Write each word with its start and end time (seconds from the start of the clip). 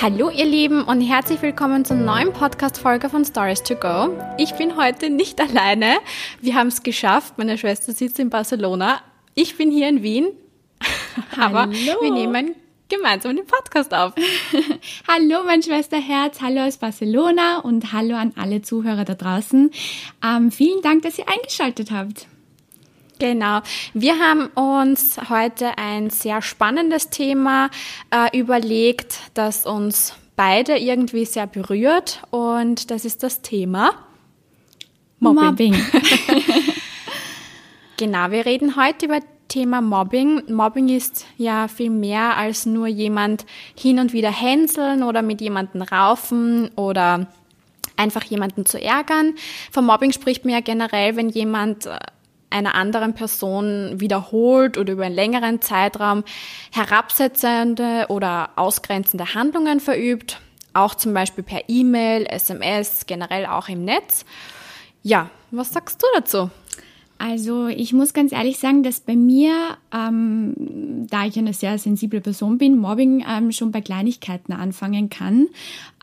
Hallo 0.00 0.28
ihr 0.28 0.44
Lieben 0.44 0.82
und 0.82 1.00
herzlich 1.00 1.40
willkommen 1.40 1.86
zur 1.86 1.96
neuen 1.96 2.30
Podcast-Folge 2.32 3.08
von 3.08 3.24
Stories 3.24 3.62
to 3.62 3.74
Go. 3.76 4.10
Ich 4.36 4.52
bin 4.54 4.76
heute 4.76 5.08
nicht 5.08 5.40
alleine. 5.40 5.96
Wir 6.42 6.54
haben 6.54 6.66
es 6.66 6.82
geschafft. 6.82 7.38
Meine 7.38 7.56
Schwester 7.56 7.92
sitzt 7.92 8.18
in 8.18 8.28
Barcelona. 8.28 9.00
Ich 9.34 9.56
bin 9.56 9.70
hier 9.70 9.88
in 9.88 10.02
Wien. 10.02 10.28
Aber 11.40 11.60
Hallo. 11.60 12.02
wir 12.02 12.12
nehmen 12.12 12.54
gemeinsam 12.90 13.36
den 13.36 13.46
Podcast 13.46 13.94
auf. 13.94 14.12
hallo 15.08 15.44
mein 15.46 15.62
Schwesterherz, 15.62 16.42
hallo 16.42 16.66
aus 16.66 16.76
Barcelona 16.76 17.60
und 17.60 17.94
hallo 17.94 18.16
an 18.16 18.34
alle 18.36 18.60
Zuhörer 18.60 19.04
da 19.04 19.14
draußen. 19.14 19.70
Ähm, 20.22 20.52
vielen 20.52 20.82
Dank, 20.82 21.02
dass 21.02 21.18
ihr 21.18 21.26
eingeschaltet 21.26 21.90
habt. 21.90 22.26
Genau. 23.18 23.60
Wir 23.94 24.18
haben 24.18 24.46
uns 24.48 25.18
heute 25.30 25.78
ein 25.78 26.10
sehr 26.10 26.42
spannendes 26.42 27.08
Thema 27.10 27.70
äh, 28.10 28.38
überlegt, 28.38 29.18
das 29.34 29.64
uns 29.66 30.14
beide 30.36 30.76
irgendwie 30.76 31.24
sehr 31.24 31.46
berührt 31.46 32.22
und 32.30 32.90
das 32.90 33.04
ist 33.04 33.22
das 33.22 33.40
Thema 33.40 33.92
Mobbing. 35.18 35.46
Mobbing. 35.46 35.74
Genau, 37.98 38.30
wir 38.30 38.44
reden 38.44 38.76
heute 38.76 39.06
über 39.06 39.20
Thema 39.48 39.80
Mobbing. 39.80 40.52
Mobbing 40.52 40.90
ist 40.90 41.24
ja 41.38 41.66
viel 41.66 41.88
mehr 41.88 42.36
als 42.36 42.66
nur 42.66 42.88
jemand 42.88 43.46
hin 43.74 43.98
und 43.98 44.12
wieder 44.12 44.30
hänseln 44.30 45.02
oder 45.02 45.22
mit 45.22 45.40
jemandem 45.40 45.80
raufen 45.80 46.70
oder 46.76 47.26
einfach 47.96 48.24
jemanden 48.24 48.66
zu 48.66 48.78
ärgern. 48.78 49.34
Vom 49.72 49.86
Mobbing 49.86 50.12
spricht 50.12 50.44
man 50.44 50.52
ja 50.52 50.60
generell, 50.60 51.16
wenn 51.16 51.30
jemand 51.30 51.86
äh, 51.86 51.98
einer 52.50 52.74
anderen 52.74 53.14
Person 53.14 54.00
wiederholt 54.00 54.78
oder 54.78 54.92
über 54.92 55.04
einen 55.04 55.14
längeren 55.14 55.60
Zeitraum 55.60 56.24
herabsetzende 56.72 58.06
oder 58.08 58.50
ausgrenzende 58.56 59.34
Handlungen 59.34 59.80
verübt, 59.80 60.40
auch 60.72 60.94
zum 60.94 61.14
Beispiel 61.14 61.44
per 61.44 61.68
E-Mail, 61.68 62.26
SMS, 62.26 63.06
generell 63.06 63.46
auch 63.46 63.68
im 63.68 63.84
Netz. 63.84 64.24
Ja, 65.02 65.30
was 65.50 65.72
sagst 65.72 66.02
du 66.02 66.06
dazu? 66.14 66.50
Also 67.18 67.68
ich 67.68 67.94
muss 67.94 68.12
ganz 68.12 68.32
ehrlich 68.32 68.58
sagen, 68.58 68.82
dass 68.82 69.00
bei 69.00 69.16
mir, 69.16 69.78
ähm, 69.94 70.54
da 71.08 71.24
ich 71.24 71.38
eine 71.38 71.54
sehr 71.54 71.78
sensible 71.78 72.20
Person 72.20 72.58
bin, 72.58 72.76
Mobbing 72.76 73.24
ähm, 73.26 73.52
schon 73.52 73.70
bei 73.72 73.80
Kleinigkeiten 73.80 74.52
anfangen 74.52 75.08
kann 75.08 75.48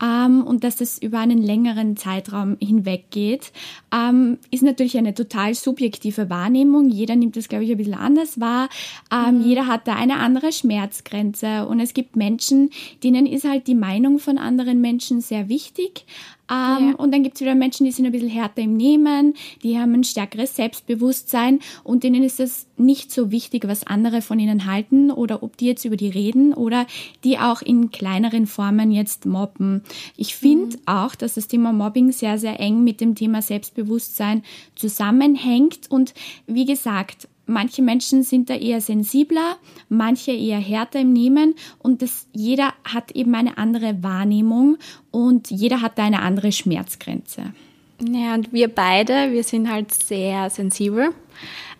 ähm, 0.02 0.42
und 0.44 0.64
dass 0.64 0.76
das 0.76 0.98
über 0.98 1.18
einen 1.18 1.42
längeren 1.42 1.96
Zeitraum 1.96 2.56
hinweg 2.60 3.10
geht, 3.10 3.52
ähm, 3.94 4.38
ist 4.50 4.62
natürlich 4.62 4.98
eine 4.98 5.14
total 5.14 5.54
subjektive 5.54 6.30
Wahrnehmung. 6.30 6.90
Jeder 6.90 7.16
nimmt 7.16 7.36
das, 7.36 7.48
glaube 7.48 7.64
ich, 7.64 7.70
ein 7.70 7.76
bisschen 7.76 7.94
anders 7.94 8.40
wahr. 8.40 8.68
Ähm, 9.12 9.38
mhm. 9.38 9.44
Jeder 9.44 9.66
hat 9.66 9.86
da 9.86 9.94
eine 9.94 10.16
andere 10.16 10.52
Schmerzgrenze 10.52 11.66
und 11.66 11.80
es 11.80 11.94
gibt 11.94 12.16
Menschen, 12.16 12.70
denen 13.02 13.26
ist 13.26 13.48
halt 13.48 13.66
die 13.66 13.74
Meinung 13.74 14.18
von 14.18 14.38
anderen 14.38 14.80
Menschen 14.80 15.20
sehr 15.20 15.48
wichtig. 15.48 16.06
Ähm, 16.50 16.90
ja. 16.90 16.94
Und 16.96 17.12
dann 17.12 17.22
gibt 17.22 17.36
es 17.36 17.40
wieder 17.40 17.54
Menschen, 17.54 17.86
die 17.86 17.92
sind 17.92 18.04
ein 18.04 18.12
bisschen 18.12 18.28
härter 18.28 18.62
im 18.62 18.76
Nehmen, 18.76 19.34
die 19.62 19.78
haben 19.78 19.94
ein 19.94 20.04
stärkeres 20.04 20.54
Selbstbewusstsein 20.56 21.60
und 21.84 22.04
denen 22.04 22.22
ist 22.22 22.38
es 22.38 22.66
nicht 22.76 23.10
so 23.10 23.30
wichtig, 23.30 23.66
was 23.66 23.86
andere 23.86 24.20
von 24.20 24.38
ihnen 24.38 24.66
halten 24.66 25.10
oder 25.10 25.42
ob 25.42 25.56
die 25.56 25.66
jetzt 25.66 25.86
über 25.86 25.96
die 25.96 26.08
reden 26.08 26.52
oder 26.52 26.86
die 27.24 27.38
auch 27.38 27.62
in 27.62 27.90
kleineren 27.90 28.46
Formen 28.46 28.90
jetzt 28.90 29.24
mobben. 29.24 29.82
Ich 30.16 30.34
finde 30.34 30.76
mhm. 30.76 30.82
auch, 30.86 31.14
dass 31.14 31.34
das 31.34 31.48
Thema 31.48 31.72
Mobbing 31.72 32.12
sehr, 32.12 32.38
sehr 32.38 32.60
eng 32.60 32.84
mit 32.84 33.00
dem 33.00 33.14
Thema 33.14 33.42
Selbstbewusstsein 33.42 34.42
zusammenhängt 34.74 35.90
und 35.90 36.14
wie 36.46 36.64
gesagt, 36.64 37.28
Manche 37.46 37.82
Menschen 37.82 38.22
sind 38.22 38.48
da 38.48 38.54
eher 38.54 38.80
sensibler, 38.80 39.56
manche 39.90 40.32
eher 40.32 40.58
härter 40.58 41.00
im 41.00 41.12
Nehmen 41.12 41.54
und 41.78 42.00
das, 42.00 42.26
jeder 42.32 42.72
hat 42.84 43.10
eben 43.12 43.34
eine 43.34 43.58
andere 43.58 44.02
Wahrnehmung 44.02 44.78
und 45.10 45.50
jeder 45.50 45.82
hat 45.82 45.98
da 45.98 46.04
eine 46.04 46.22
andere 46.22 46.52
Schmerzgrenze. 46.52 47.52
Ja, 48.00 48.34
und 48.34 48.52
wir 48.52 48.68
beide, 48.68 49.32
wir 49.32 49.44
sind 49.44 49.70
halt 49.70 49.92
sehr 49.92 50.48
sensibel, 50.48 51.10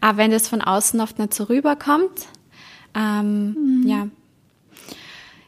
aber 0.03 0.19
wenn 0.19 0.31
das 0.31 0.49
von 0.49 0.61
außen 0.61 1.01
oft 1.01 1.19
nicht 1.19 1.33
so 1.33 1.45
rüberkommt, 1.45 2.27
ähm, 2.95 3.55
mhm. 3.55 3.89
ja. 3.89 4.09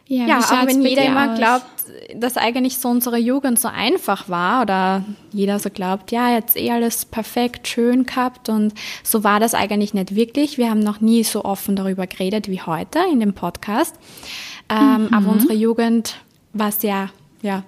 Ja, 0.09 0.27
ja 0.27 0.39
auch 0.39 0.67
wenn 0.67 0.81
jeder 0.83 1.05
immer 1.05 1.35
glaubt, 1.35 1.67
dass 2.15 2.37
eigentlich 2.37 2.79
so 2.79 2.89
unsere 2.89 3.19
Jugend 3.19 3.59
so 3.59 3.69
einfach 3.69 4.29
war 4.29 4.63
oder 4.63 5.05
jeder 5.33 5.59
so 5.59 5.71
glaubt, 5.71 6.13
ja, 6.13 6.33
jetzt 6.33 6.57
eh 6.57 6.71
alles 6.71 7.05
perfekt, 7.05 7.69
schön 7.69 8.07
gehabt 8.07 8.49
und 8.49 8.75
so 9.03 9.25
war 9.25 9.41
das 9.41 9.55
eigentlich 9.55 9.95
nicht 9.95 10.15
wirklich. 10.15 10.59
Wir 10.59 10.71
haben 10.71 10.81
noch 10.81 11.01
nie 11.01 11.25
so 11.25 11.45
offen 11.45 11.77
darüber 11.77 12.07
geredet 12.07 12.49
wie 12.49 12.63
heute 12.63 13.01
in 13.11 13.21
dem 13.21 13.35
Podcast. 13.35 13.95
Ähm, 14.69 15.05
mhm. 15.05 15.15
Aber 15.15 15.31
unsere 15.31 15.55
Jugend 15.55 16.17
war 16.53 16.73
sehr, 16.73 17.11
ja, 17.43 17.63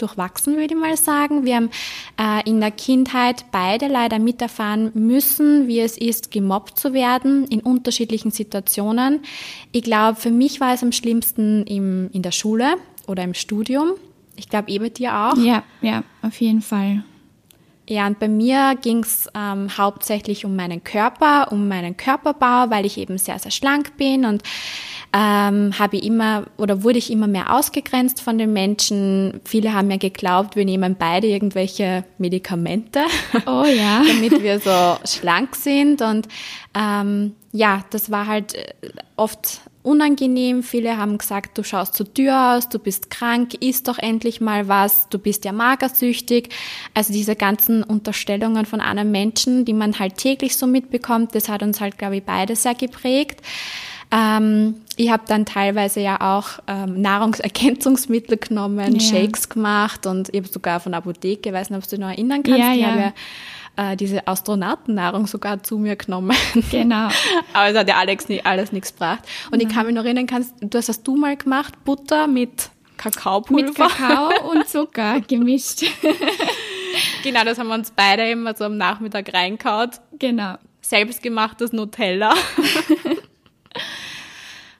durchwachsen, 0.00 0.56
würde 0.56 0.74
ich 0.74 0.80
mal 0.80 0.96
sagen. 0.96 1.44
Wir 1.44 1.56
haben 1.56 1.70
äh, 2.18 2.48
in 2.48 2.60
der 2.60 2.70
Kindheit 2.70 3.44
beide 3.52 3.86
leider 3.86 4.18
miterfahren 4.18 4.90
müssen, 4.94 5.68
wie 5.68 5.80
es 5.80 5.96
ist, 5.98 6.30
gemobbt 6.30 6.78
zu 6.78 6.92
werden 6.92 7.46
in 7.48 7.60
unterschiedlichen 7.60 8.30
Situationen. 8.30 9.20
Ich 9.72 9.82
glaube, 9.82 10.18
für 10.18 10.30
mich 10.30 10.60
war 10.60 10.74
es 10.74 10.82
am 10.82 10.92
schlimmsten 10.92 11.64
im, 11.64 12.10
in 12.12 12.22
der 12.22 12.32
Schule 12.32 12.74
oder 13.10 13.24
im 13.24 13.34
Studium. 13.34 13.90
Ich 14.36 14.48
glaube, 14.48 14.70
eh 14.70 14.78
bei 14.78 14.88
dir 14.88 15.14
auch. 15.14 15.36
Ja, 15.36 15.64
ja, 15.82 16.04
auf 16.22 16.40
jeden 16.40 16.62
Fall. 16.62 17.02
Ja, 17.88 18.06
und 18.06 18.20
bei 18.20 18.28
mir 18.28 18.76
ging 18.80 19.02
es 19.02 19.28
ähm, 19.34 19.76
hauptsächlich 19.76 20.44
um 20.44 20.54
meinen 20.54 20.84
Körper, 20.84 21.50
um 21.50 21.66
meinen 21.66 21.96
Körperbau, 21.96 22.70
weil 22.70 22.86
ich 22.86 22.96
eben 22.98 23.18
sehr, 23.18 23.40
sehr 23.40 23.50
schlank 23.50 23.96
bin 23.96 24.24
und 24.24 24.44
ähm, 25.12 25.76
habe 25.76 25.98
immer 25.98 26.44
oder 26.56 26.84
wurde 26.84 26.98
ich 26.98 27.10
immer 27.10 27.26
mehr 27.26 27.52
ausgegrenzt 27.52 28.22
von 28.22 28.38
den 28.38 28.52
Menschen. 28.52 29.40
Viele 29.44 29.74
haben 29.74 29.88
mir 29.88 29.98
geglaubt, 29.98 30.54
wir 30.54 30.64
nehmen 30.64 30.94
beide 30.96 31.26
irgendwelche 31.26 32.04
Medikamente, 32.18 33.00
oh, 33.46 33.64
ja. 33.64 34.02
damit 34.06 34.40
wir 34.40 34.60
so 34.60 35.04
schlank 35.04 35.56
sind. 35.56 36.00
Und 36.00 36.28
ähm, 36.74 37.34
ja, 37.50 37.84
das 37.90 38.12
war 38.12 38.28
halt 38.28 38.54
äh, 38.54 38.72
oft 39.16 39.62
unangenehm. 39.82 40.62
Viele 40.62 40.96
haben 40.96 41.18
gesagt, 41.18 41.56
du 41.56 41.62
schaust 41.62 41.94
zu 41.94 42.04
Tür 42.04 42.54
aus, 42.54 42.68
du 42.68 42.78
bist 42.78 43.10
krank, 43.10 43.54
isst 43.54 43.88
doch 43.88 43.98
endlich 43.98 44.40
mal 44.40 44.68
was, 44.68 45.08
du 45.08 45.18
bist 45.18 45.44
ja 45.44 45.52
magersüchtig. 45.52 46.50
Also 46.94 47.12
diese 47.12 47.36
ganzen 47.36 47.82
Unterstellungen 47.82 48.66
von 48.66 48.80
einem 48.80 49.10
Menschen, 49.10 49.64
die 49.64 49.72
man 49.72 49.98
halt 49.98 50.16
täglich 50.16 50.56
so 50.56 50.66
mitbekommt, 50.66 51.34
das 51.34 51.48
hat 51.48 51.62
uns 51.62 51.80
halt, 51.80 51.98
glaube 51.98 52.16
ich, 52.16 52.24
beide 52.24 52.56
sehr 52.56 52.74
geprägt. 52.74 53.40
Ähm, 54.12 54.76
ich 54.96 55.10
habe 55.10 55.22
dann 55.26 55.46
teilweise 55.46 56.00
ja 56.00 56.20
auch 56.20 56.58
ähm, 56.66 57.00
Nahrungsergänzungsmittel 57.00 58.38
genommen, 58.38 58.96
ja. 58.96 59.00
Shakes 59.00 59.48
gemacht 59.48 60.04
und 60.06 60.28
ich 60.30 60.40
habe 60.40 60.48
sogar 60.48 60.80
von 60.80 60.94
Apotheke, 60.94 61.52
weiß 61.52 61.70
nicht, 61.70 61.78
ob 61.78 61.84
du 61.84 61.90
dich 61.90 62.00
noch 62.00 62.08
erinnern 62.08 62.42
kannst, 62.42 62.58
ja, 62.58 62.72
ja. 62.72 63.12
Äh, 63.80 63.96
diese 63.96 64.26
Astronautennahrung 64.26 65.26
sogar 65.26 65.62
zu 65.62 65.78
mir 65.78 65.96
genommen. 65.96 66.36
Genau. 66.70 67.08
Aber 67.52 67.68
es 67.68 67.76
hat 67.76 67.88
ja 67.88 67.96
Alex 67.96 68.28
nie, 68.28 68.44
alles 68.44 68.72
nichts 68.72 68.92
gebracht. 68.92 69.20
Und 69.50 69.62
ja. 69.62 69.68
ich 69.68 69.74
kann 69.74 69.86
mich 69.86 69.94
noch 69.94 70.04
erinnern, 70.04 70.26
kannst, 70.26 70.54
du 70.60 70.76
hast 70.76 70.88
das 70.88 71.02
du 71.02 71.16
mal 71.16 71.36
gemacht, 71.36 71.82
Butter 71.84 72.26
mit 72.26 72.70
Kakaopulver. 72.98 73.68
Mit 73.68 73.74
Kakao 73.74 74.50
und 74.50 74.68
Zucker 74.68 75.20
gemischt. 75.28 75.84
genau, 77.22 77.44
das 77.44 77.58
haben 77.58 77.68
wir 77.68 77.74
uns 77.74 77.90
beide 77.90 78.30
immer 78.30 78.54
so 78.54 78.64
am 78.64 78.76
Nachmittag 78.76 79.32
reinkaut. 79.32 80.00
Genau. 80.18 80.56
Selbstgemachtes 80.82 81.72
Nutella. 81.72 82.34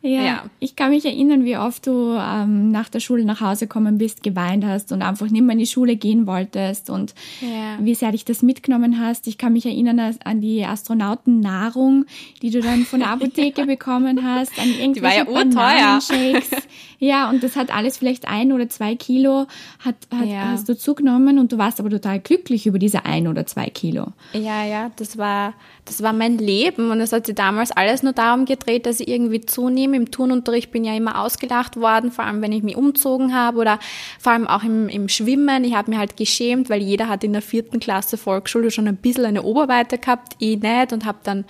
Ja, 0.02 0.22
ja, 0.22 0.44
ich 0.60 0.76
kann 0.76 0.90
mich 0.90 1.04
erinnern, 1.04 1.44
wie 1.44 1.58
oft 1.58 1.86
du 1.86 2.16
ähm, 2.18 2.70
nach 2.70 2.88
der 2.88 3.00
Schule 3.00 3.24
nach 3.26 3.42
Hause 3.42 3.66
gekommen 3.66 3.98
bist, 3.98 4.22
geweint 4.22 4.64
hast 4.64 4.92
und 4.92 5.02
einfach 5.02 5.28
nicht 5.28 5.42
mehr 5.42 5.52
in 5.52 5.58
die 5.58 5.66
Schule 5.66 5.96
gehen 5.96 6.26
wolltest 6.26 6.88
und 6.88 7.14
ja. 7.42 7.76
wie 7.80 7.94
sehr 7.94 8.10
dich 8.12 8.24
das 8.24 8.40
mitgenommen 8.40 8.98
hast. 8.98 9.26
Ich 9.26 9.36
kann 9.36 9.52
mich 9.52 9.66
erinnern 9.66 10.00
an 10.24 10.40
die 10.40 10.64
Astronautennahrung, 10.64 12.06
die 12.40 12.50
du 12.50 12.62
dann 12.62 12.86
von 12.86 13.00
der 13.00 13.10
Apotheke 13.12 13.66
bekommen 13.66 14.24
hast, 14.24 14.58
an 14.58 14.70
irgendwelche 14.70 15.26
die 15.26 15.54
war 15.54 15.76
ja 15.76 16.00
Shakes. 16.00 16.50
Ja, 16.98 17.30
und 17.30 17.42
das 17.42 17.56
hat 17.56 17.74
alles 17.74 17.96
vielleicht 17.96 18.28
ein 18.28 18.52
oder 18.52 18.68
zwei 18.68 18.94
Kilo 18.94 19.46
hat, 19.78 19.96
hat 20.14 20.28
ja. 20.28 20.48
hast 20.50 20.68
du 20.68 20.76
zugenommen 20.76 21.38
und 21.38 21.50
du 21.50 21.56
warst 21.56 21.80
aber 21.80 21.88
total 21.88 22.20
glücklich 22.20 22.66
über 22.66 22.78
diese 22.78 23.06
ein 23.06 23.26
oder 23.26 23.46
zwei 23.46 23.70
Kilo. 23.70 24.08
Ja, 24.34 24.66
ja, 24.66 24.90
das 24.96 25.16
war, 25.16 25.54
das 25.86 26.02
war 26.02 26.12
mein 26.12 26.36
Leben 26.36 26.90
und 26.90 27.00
es 27.00 27.12
hat 27.12 27.24
sich 27.24 27.34
damals 27.34 27.70
alles 27.72 28.02
nur 28.02 28.12
darum 28.12 28.44
gedreht, 28.44 28.84
dass 28.84 29.00
ich 29.00 29.08
irgendwie 29.08 29.40
zunehme 29.40 29.89
Team. 29.90 29.94
Im 29.94 30.10
Turnunterricht 30.10 30.70
bin 30.70 30.84
ja 30.84 30.94
immer 30.94 31.20
ausgelacht 31.20 31.76
worden, 31.76 32.10
vor 32.10 32.24
allem 32.24 32.42
wenn 32.42 32.52
ich 32.52 32.62
mich 32.62 32.76
umzogen 32.76 33.34
habe 33.34 33.58
oder 33.58 33.78
vor 34.18 34.32
allem 34.32 34.46
auch 34.46 34.62
im, 34.62 34.88
im 34.88 35.08
Schwimmen. 35.08 35.64
Ich 35.64 35.74
habe 35.74 35.90
mich 35.90 35.98
halt 35.98 36.16
geschämt, 36.16 36.70
weil 36.70 36.82
jeder 36.82 37.08
hat 37.08 37.24
in 37.24 37.32
der 37.32 37.42
vierten 37.42 37.80
Klasse 37.80 38.16
Volksschule 38.16 38.70
schon 38.70 38.88
ein 38.88 38.96
bisschen 38.96 39.26
eine 39.26 39.42
Oberweite 39.42 39.98
gehabt, 39.98 40.34
ich 40.38 40.60
nicht 40.60 40.92
und 40.92 41.04
habe 41.04 41.18
dann 41.22 41.44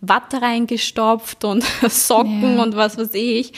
Watte 0.00 0.42
reingestopft 0.42 1.44
und 1.44 1.62
Socken 1.88 2.56
ja. 2.56 2.62
und 2.62 2.76
was 2.76 2.98
weiß 2.98 3.14
ich. 3.14 3.52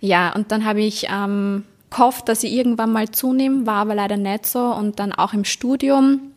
Ja, 0.00 0.34
und 0.34 0.52
dann 0.52 0.64
habe 0.64 0.80
ich 0.80 1.06
ähm, 1.10 1.64
gehofft, 1.90 2.28
dass 2.28 2.42
ich 2.42 2.52
irgendwann 2.52 2.92
mal 2.92 3.10
zunehme, 3.10 3.66
war 3.66 3.76
aber 3.76 3.94
leider 3.94 4.16
nicht 4.16 4.46
so. 4.46 4.60
Und 4.60 4.98
dann 4.98 5.12
auch 5.12 5.32
im 5.32 5.44
Studium 5.44 6.32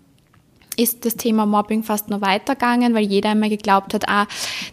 ist 0.80 1.06
das 1.06 1.16
Thema 1.16 1.46
Mobbing 1.46 1.84
fast 1.84 2.10
nur 2.10 2.22
weitergegangen, 2.22 2.94
weil 2.94 3.04
jeder 3.04 3.34
immer 3.34 3.50
geglaubt 3.50 3.94
hat, 3.94 4.08
ah, 4.08 4.28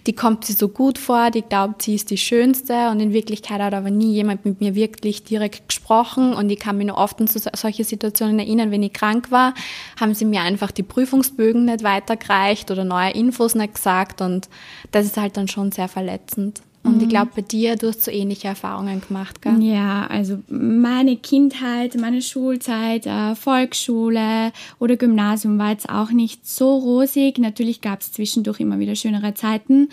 die 0.07 0.13
kommt 0.13 0.45
sie 0.45 0.53
so 0.53 0.69
gut 0.69 0.99
vor, 0.99 1.31
die 1.31 1.43
glaubt, 1.43 1.83
sie 1.83 1.97
ist 1.97 2.11
die 2.11 2.17
Schönste. 2.17 2.91
Und 2.91 3.01
in 3.01 3.13
Wirklichkeit 3.13 3.61
hat 3.61 3.75
aber 3.75 3.91
nie 3.91 4.13
jemand 4.13 4.45
mit 4.45 4.61
mir 4.61 4.75
wirklich 4.75 5.25
direkt 5.25 5.69
gesprochen. 5.69 6.33
Und 6.33 6.49
ich 6.51 6.61
kann 6.61 6.79
mich 6.79 6.87
nur 6.87 6.97
oft 6.97 7.21
an 7.21 7.27
so, 7.27 7.41
solche 7.55 7.85
Situationen 7.85 8.39
erinnern, 8.39 8.71
wenn 8.71 8.83
ich 8.83 8.93
krank 8.93 9.31
war, 9.31 9.55
haben 10.01 10.15
sie 10.15 10.25
mir 10.25 10.43
einfach 10.43 10.71
die 10.71 10.85
Prüfungsbögen 10.85 11.65
nicht 11.65 11.83
weitergereicht 11.83 12.71
oder 12.71 12.85
neue 12.85 13.11
Infos 13.11 13.55
nicht 13.55 13.75
gesagt. 13.75 14.21
Und 14.21 14.49
das 14.93 15.07
ist 15.07 15.17
halt 15.17 15.37
dann 15.37 15.49
schon 15.49 15.73
sehr 15.73 15.89
verletzend. 15.89 16.63
Und 16.87 16.99
ich 16.99 17.07
mhm. 17.07 17.11
glaube, 17.11 17.31
bei 17.37 17.43
dir, 17.43 17.77
du 17.77 17.89
hast 17.89 18.05
so 18.05 18.11
ähnliche 18.11 18.49
Erfahrungen 18.49 19.01
gemacht, 19.01 19.43
gell? 19.43 19.61
Ja, 19.61 20.07
also 20.07 20.39
meine 20.49 21.17
Kindheit, 21.17 21.97
meine 21.97 22.23
Schulzeit, 22.23 23.07
äh, 23.07 23.35
Volksschule 23.35 24.53
oder 24.79 24.97
Gymnasium 24.97 25.59
war 25.59 25.71
jetzt 25.71 25.89
auch 25.89 26.11
nicht 26.11 26.47
so 26.47 26.77
rosig. 26.77 27.39
Natürlich 27.39 27.81
gab 27.81 28.01
es 28.01 28.13
zwischendurch 28.13 28.61
immer 28.61 28.79
wieder 28.79 28.95
schönere 28.95 29.35
Zeiten, 29.35 29.89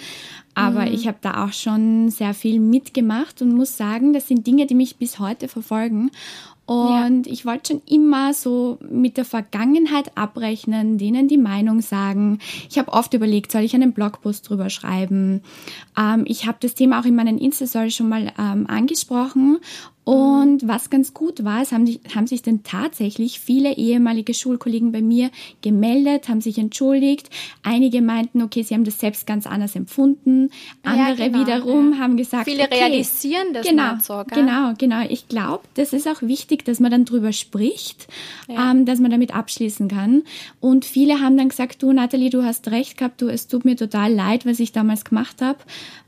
aber 0.56 0.86
mhm. 0.86 0.94
ich 0.94 1.08
habe 1.08 1.18
da 1.22 1.44
auch 1.46 1.54
schon 1.54 2.10
sehr 2.10 2.34
viel 2.34 2.60
mitgemacht 2.60 3.42
und 3.42 3.56
muss 3.56 3.76
sagen, 3.76 4.14
das 4.14 4.28
sind 4.28 4.46
Dinge, 4.46 4.68
die 4.68 4.76
mich 4.76 4.98
bis 4.98 5.20
heute 5.20 5.48
verfolgen. 5.48 6.12
Und 6.66 7.28
ja. 7.28 7.34
ich 7.34 7.46
wollte 7.46 7.74
schon 7.74 7.82
immer 7.86 8.34
so 8.34 8.78
mit 8.90 9.18
der 9.18 9.26
Vergangenheit 9.26 10.16
abrechnen, 10.16 10.98
denen 10.98 11.28
die 11.28 11.38
Meinung 11.38 11.82
sagen. 11.82 12.40
Ich 12.70 12.78
habe 12.78 12.94
oft 12.94 13.14
überlegt, 13.14 13.52
soll 13.52 13.64
ich 13.64 13.76
einen 13.76 13.92
Blogpost 13.92 14.50
drüber 14.50 14.70
schreiben? 14.70 15.42
Ähm, 15.98 16.24
ich 16.26 16.48
habe 16.48 16.58
das 16.62 16.74
Thema 16.74 17.02
auch 17.02 17.06
in 17.06 17.16
meinen 17.16 17.38
Insta-Story 17.38 17.92
schon 17.92 18.08
mal 18.08 18.32
ähm, 18.40 18.66
angesprochen 18.68 19.60
und 20.06 20.68
was 20.68 20.90
ganz 20.90 21.14
gut 21.14 21.46
war, 21.46 21.62
es 21.62 21.72
haben, 21.72 21.88
haben 22.14 22.28
sich 22.28 22.42
dann 22.42 22.64
tatsächlich 22.64 23.40
viele 23.40 23.78
ehemalige 23.78 24.34
Schulkollegen 24.34 24.92
bei 24.92 25.02
mir 25.02 25.32
gemeldet, 25.62 26.28
haben 26.28 26.42
sich 26.42 26.58
entschuldigt. 26.58 27.30
Einige 27.64 28.02
meinten, 28.02 28.42
okay, 28.42 28.64
sie 28.64 28.74
haben 28.74 28.84
das 28.84 29.00
selbst 29.00 29.26
ganz 29.26 29.48
anders 29.48 29.78
empfunden. 29.78 30.50
Andere 30.84 31.20
ja, 31.20 31.28
genau, 31.28 31.40
wiederum 31.40 31.94
ja. 31.94 32.00
haben 32.00 32.18
gesagt, 32.18 32.44
viele 32.46 32.64
okay, 32.64 32.80
realisieren 32.80 33.54
das 33.54 33.66
genau, 33.66 33.94
so, 34.02 34.24
gell? 34.28 34.44
genau, 34.44 34.74
genau. 34.78 35.06
Ich 35.08 35.30
glaube, 35.30 35.64
das 35.76 35.94
ist 35.94 36.08
auch 36.08 36.22
wichtig, 36.22 36.66
dass 36.66 36.82
man 36.82 36.92
dann 36.92 37.06
drüber 37.06 37.32
spricht, 37.32 38.08
ja. 38.50 38.72
ähm, 38.72 38.86
dass 38.86 39.00
man 39.00 39.10
damit 39.10 39.34
abschließen 39.34 39.88
kann. 39.88 40.24
Und 40.60 40.84
viele 40.84 41.22
haben 41.22 41.38
dann 41.38 41.48
gesagt, 41.48 41.82
du 41.82 41.94
Nathalie, 41.94 42.30
du 42.30 42.44
hast 42.44 42.70
recht 42.72 42.98
gehabt, 42.98 43.22
du, 43.22 43.30
es 43.30 43.48
tut 43.48 43.64
mir 43.64 43.78
total 43.78 44.14
leid, 44.14 44.46
was 44.46 44.60
ich 44.60 44.74
damals 44.74 45.06
gemacht 45.06 45.42
habe. 45.42 45.60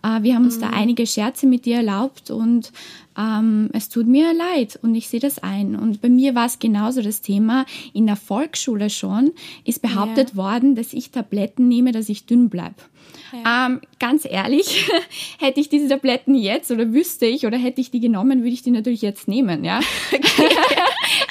Äh, 0.04 0.24
wir 0.24 0.36
haben 0.36 0.44
uns 0.44 0.58
mhm. 0.58 0.62
da 0.62 0.70
einige 0.72 1.08
Scherze 1.08 1.48
mit 1.48 1.66
dir 1.66 1.78
erlaubt 1.78 2.30
und 2.30 2.74
ähm, 3.18 3.70
es 3.74 3.90
tut 3.90 4.08
mir 4.08 4.34
leid 4.34 4.80
und 4.82 4.96
ich 4.96 5.08
sehe 5.08 5.20
das 5.20 5.40
ein. 5.40 5.76
Und 5.76 6.02
bei 6.02 6.10
mir 6.10 6.36
war 6.36 6.46
es 6.46 6.60
genauso 6.60 7.02
das 7.02 7.22
Thema. 7.22 7.66
In 7.94 8.06
der 8.06 8.16
Volksschule 8.16 8.90
schon 8.90 9.32
ist 9.64 9.82
behauptet 9.82 10.32
ja. 10.32 10.36
worden, 10.36 10.76
dass 10.76 10.94
ich 10.94 11.12
Tabletten 11.12 11.68
nehme, 11.68 11.92
dass 11.92 12.10
ich 12.10 12.26
dünn 12.26 12.50
bleibe. 12.50 12.76
Ja. 13.32 13.68
Ähm, 13.68 13.82
ganz 14.00 14.26
ehrlich, 14.26 14.90
hätte 15.40 15.60
ich 15.60 15.70
diese 15.70 15.88
Tabletten 15.88 16.36
jetzt 16.36 16.72
oder 16.72 16.94
wüsste 16.94 17.26
ich 17.26 17.46
oder 17.46 17.58
hätte 17.58 17.82
ich 17.82 17.92
die 17.92 18.00
genommen, 18.00 18.40
würde 18.40 18.54
ich 18.54 18.64
die 18.64 18.72
natürlich 18.72 19.02
jetzt 19.02 19.28
nehmen, 19.28 19.64
ja. 19.64 19.80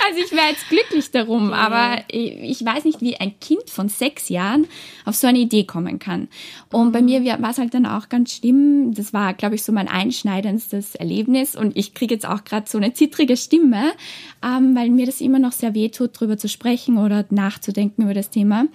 also 0.07 0.21
ich 0.25 0.33
wäre 0.33 0.49
jetzt 0.51 0.69
glücklich 0.69 1.11
darum, 1.11 1.49
okay. 1.49 1.57
aber 1.57 1.99
ich 2.09 2.65
weiß 2.65 2.85
nicht, 2.85 3.01
wie 3.01 3.17
ein 3.17 3.39
Kind 3.41 3.71
von 3.71 3.89
sechs 3.89 4.29
Jahren 4.29 4.67
auf 5.05 5.15
so 5.15 5.27
eine 5.27 5.39
Idee 5.39 5.65
kommen 5.65 5.99
kann. 5.99 6.29
Und 6.73 6.89
mhm. 6.89 6.93
bei 6.93 7.03
mir 7.03 7.25
war 7.43 7.51
es 7.51 7.59
halt 7.59 7.75
dann 7.75 7.87
auch 7.87 8.09
ganz 8.09 8.33
schlimm. 8.33 8.95
Das 8.95 9.13
war, 9.13 9.35
glaube 9.35 9.55
ich, 9.55 9.63
so 9.63 9.73
mein 9.73 9.89
einschneidendstes 9.89 10.95
Erlebnis 10.95 11.57
und 11.57 11.77
ich 11.77 11.95
kriege 11.95 12.15
jetzt 12.15 12.27
auch 12.27 12.45
gerade 12.45 12.69
so 12.69 12.79
eine 12.79 12.93
zittrige 12.93 13.37
Stimme, 13.37 13.93
ähm, 14.43 14.75
weil 14.77 14.91
mir 14.91 15.07
das 15.07 15.21
immer 15.21 15.39
noch 15.39 15.53
sehr 15.53 15.75
weh 15.75 15.89
tut, 15.89 16.19
drüber 16.19 16.39
zu 16.39 16.49
sprechen 16.49 16.99
oder 16.99 17.25
nachzudenken 17.31 18.03
über 18.03 18.15
das 18.15 18.31
Thema. 18.31 18.67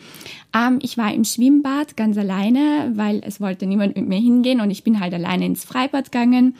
Ähm, 0.55 0.79
ich 0.81 0.97
war 0.97 1.13
im 1.13 1.23
Schwimmbad 1.23 1.95
ganz 1.95 2.17
alleine, 2.17 2.91
weil 2.99 3.23
es 3.25 3.41
wollte 3.41 3.65
niemand 3.65 3.95
mit 3.95 4.07
mir 4.07 4.19
hingehen 4.19 4.61
und 4.61 4.69
ich 4.69 4.83
bin 4.83 4.99
halt 4.99 5.15
alleine 5.15 5.47
ins 5.47 5.65
Freibad 5.65 6.11
gegangen. 6.11 6.53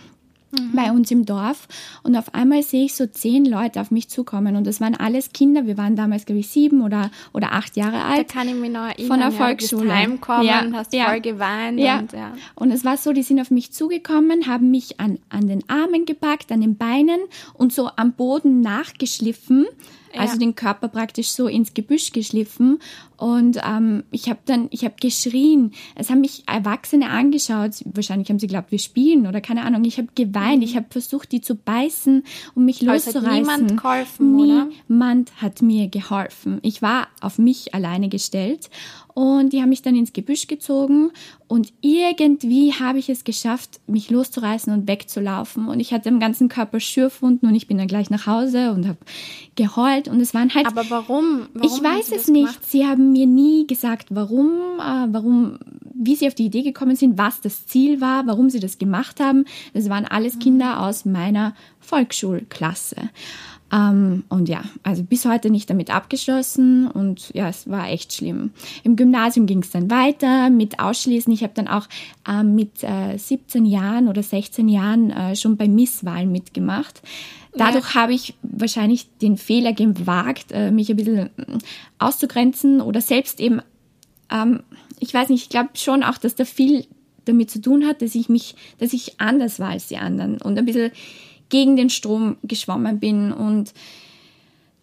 Mhm. 0.52 0.72
bei 0.74 0.92
uns 0.92 1.12
im 1.12 1.26
Dorf 1.26 1.68
und 2.02 2.16
auf 2.16 2.34
einmal 2.34 2.64
sehe 2.64 2.86
ich 2.86 2.96
so 2.96 3.06
zehn 3.06 3.46
Leute 3.46 3.80
auf 3.82 3.92
mich 3.92 4.10
zukommen 4.10 4.56
und 4.56 4.66
das 4.66 4.82
waren 4.82 4.96
alles 4.96 5.32
Kinder. 5.32 5.68
Wir 5.68 5.78
waren 5.78 5.96
damals 5.96 6.26
glaube 6.26 6.40
ich 6.40 6.48
sieben 6.48 6.82
oder 6.82 7.12
oder 7.34 7.54
acht 7.54 7.78
Jahre 7.78 8.04
alt. 8.04 8.32
Da 8.32 8.34
kann 8.34 8.48
ich 8.48 8.56
mich 8.56 8.72
noch 8.72 8.88
erinnern. 8.88 9.08
Von 9.08 9.20
der 9.20 9.32
Volksschule. 9.32 9.90
Ja, 9.90 9.96
heimkommen, 9.96 10.46
ja, 10.48 10.66
hast 10.74 10.92
ja. 10.92 11.06
voll 11.06 11.22
geweint. 11.22 11.80
Ja. 11.80 12.00
Und, 12.00 12.14
ja. 12.14 12.34
und 12.56 12.72
es 12.72 12.84
war 12.84 12.98
so, 12.98 13.14
die 13.14 13.22
sind 13.22 13.40
auf 13.40 13.52
mich 13.52 13.72
zugekommen, 13.72 14.48
haben 14.48 14.72
mich 14.72 15.00
an 15.00 15.20
an 15.30 15.48
den 15.48 15.64
Armen 15.70 16.06
gepackt, 16.06 16.52
an 16.52 16.62
den 16.62 16.78
Beinen 16.78 17.20
und 17.54 17.72
so 17.72 17.92
am 17.96 18.14
Boden 18.14 18.62
nachgeschliffen 18.62 19.68
also 20.18 20.38
den 20.38 20.56
Körper 20.56 20.88
praktisch 20.88 21.30
so 21.30 21.48
ins 21.48 21.74
Gebüsch 21.74 22.12
geschliffen. 22.12 22.80
Und 23.18 23.60
ähm, 23.66 24.04
ich 24.12 24.30
habe 24.30 24.40
dann, 24.46 24.68
ich 24.72 24.86
habe 24.86 24.96
geschrien. 25.00 25.74
Es 25.96 26.10
haben 26.10 26.22
mich 26.22 26.44
Erwachsene 26.48 27.10
angeschaut. 27.10 27.72
Wahrscheinlich 27.86 28.30
haben 28.30 28.40
sie 28.40 28.48
geglaubt, 28.48 28.72
wir 28.72 28.80
spielen 28.80 29.28
oder 29.28 29.42
keine 29.42 29.64
Ahnung. 29.64 29.84
Ich 29.84 29.98
habe 29.98 30.08
geweint. 30.16 30.58
Mhm. 30.58 30.64
Ich 30.64 30.76
habe 30.76 30.88
versucht, 30.90 31.32
die 31.32 31.42
zu 31.42 31.56
beißen, 31.56 32.24
um 32.56 32.66
mich 32.66 32.82
Aber 32.82 32.94
loszureißen. 32.94 33.24
Es 33.24 33.50
hat 33.50 33.60
niemand 33.60 33.82
geholfen, 33.82 34.40
oder? 34.40 34.68
Niemand 34.88 35.32
hat 35.42 35.62
mir 35.62 35.90
geholfen. 35.90 36.60
Ich 36.62 36.82
war 36.82 37.08
auf 37.22 37.38
mich 37.38 37.74
alleine 37.74 38.10
gestellt 38.10 38.70
und 39.20 39.52
die 39.52 39.62
haben 39.62 39.68
mich 39.68 39.82
dann 39.82 39.98
ins 39.98 40.14
Gebüsch 40.14 40.48
gezogen 40.48 41.12
und 41.50 41.74
irgendwie 41.82 42.72
habe 42.72 43.00
ich 43.00 43.10
es 43.10 43.26
geschafft, 43.26 43.82
mich 43.86 44.10
loszureißen 44.10 44.72
und 44.72 44.88
wegzulaufen. 44.88 45.68
Und 45.68 45.82
ich 45.82 45.92
hatte 45.92 46.08
im 46.08 46.22
ganzen 46.22 46.48
Körper 46.48 46.80
Schürfwunden 46.80 47.50
und 47.50 47.54
ich 47.54 47.68
bin 47.68 47.78
dann 47.78 47.90
gleich 47.90 48.10
nach 48.10 48.28
Hause 48.28 48.72
und 48.72 48.88
habe 48.88 49.00
geheult. 49.56 50.08
Und 50.08 50.22
es 50.22 50.34
waren 50.34 50.56
halt. 50.56 50.68
Aber 50.68 50.90
warum? 50.90 51.50
warum 51.54 51.68
ich 51.68 51.84
weiß 51.84 52.14
es 52.14 52.30
nicht. 52.30 52.46
Gemacht? 52.46 52.66
Sie 52.66 52.86
haben 52.86 53.12
mir 53.12 53.26
nie 53.26 53.68
gesagt, 53.68 54.08
warum, 54.10 54.54
äh, 54.80 55.08
warum, 55.12 55.60
wie 55.94 56.16
sie 56.16 56.28
auf 56.28 56.36
die 56.36 56.46
Idee 56.46 56.62
gekommen 56.62 56.96
sind, 56.96 57.18
was 57.18 57.42
das 57.42 57.68
Ziel 57.68 58.00
war, 58.00 58.26
warum 58.26 58.50
sie 58.50 58.62
das 58.62 58.78
gemacht 58.78 59.20
haben. 59.20 59.44
Das 59.74 59.90
waren 59.90 60.06
alles 60.06 60.40
Kinder 60.40 60.80
aus 60.80 61.04
meiner 61.04 61.56
Volksschulklasse. 61.82 63.10
Ähm, 63.72 64.24
und 64.30 64.50
ja, 64.50 64.64
also 64.84 65.04
bis 65.04 65.26
heute 65.26 65.50
nicht 65.50 65.70
damit 65.70 65.94
abgeschlossen 65.94 66.88
und 66.88 67.30
ja, 67.34 67.50
es 67.50 67.70
war 67.70 67.90
echt 67.90 68.14
schlimm. 68.14 68.52
Im 68.84 68.96
Gymnasium 68.96 69.46
ging 69.46 69.62
es 69.62 69.70
dann 69.70 69.92
weiter 69.92 70.50
mit 70.50 70.80
Ausschließen. 70.80 71.32
Ich 71.32 71.44
habe 71.44 71.54
dann 71.54 71.68
auch 71.68 71.88
ähm, 72.28 72.56
mit 72.56 72.84
äh, 72.84 73.18
17 73.18 73.66
Jahren 73.66 74.08
oder 74.08 74.24
16 74.24 74.68
Jahren 74.68 75.12
äh, 75.12 75.36
schon 75.36 75.56
bei 75.56 75.68
Misswahlen 75.68 76.32
mitgemacht. 76.32 77.02
Dadurch 77.54 77.94
ja. 77.94 78.02
habe 78.02 78.14
ich 78.14 78.36
wahrscheinlich 78.42 79.08
den 79.22 79.38
Fehler 79.38 79.74
gewagt, 79.74 80.52
äh, 80.52 80.72
mich 80.72 80.90
ein 80.90 80.96
bisschen 80.96 81.18
äh, 81.18 81.30
auszugrenzen 82.00 82.82
oder 82.82 83.02
selbst 83.02 83.40
eben, 83.40 83.62
ähm, 84.32 84.64
ich 85.00 85.14
weiß 85.14 85.30
nicht, 85.30 85.44
ich 85.44 85.50
glaube 85.50 85.70
schon 85.74 86.04
auch, 86.04 86.18
dass 86.18 86.36
da 86.36 86.46
viel 86.46 86.86
damit 87.26 87.52
zu 87.52 87.62
tun 87.62 87.86
hat, 87.86 88.02
dass 88.02 88.16
ich 88.16 88.30
mich, 88.30 88.56
dass 88.80 88.94
ich 88.94 89.20
anders 89.20 89.60
war 89.60 89.70
als 89.70 89.88
die 89.88 89.98
anderen 89.98 90.42
und 90.42 90.58
ein 90.58 90.66
bisschen 90.66 90.92
gegen 91.50 91.76
den 91.76 91.90
Strom 91.90 92.38
geschwommen 92.44 93.00
bin 93.00 93.32
und 93.32 93.74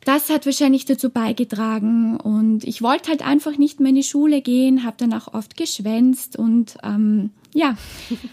das 0.07 0.31
hat 0.31 0.47
wahrscheinlich 0.47 0.85
dazu 0.85 1.11
beigetragen 1.11 2.17
und 2.17 2.63
ich 2.63 2.81
wollte 2.81 3.11
halt 3.11 3.27
einfach 3.27 3.59
nicht 3.59 3.81
mehr 3.81 3.89
in 3.91 3.97
die 3.97 4.05
Schule 4.05 4.41
gehen, 4.41 4.85
habe 4.85 4.95
dann 4.99 5.13
auch 5.13 5.35
oft 5.35 5.57
geschwänzt 5.57 6.39
und 6.39 6.77
ähm, 6.85 7.31
ja, 7.53 7.77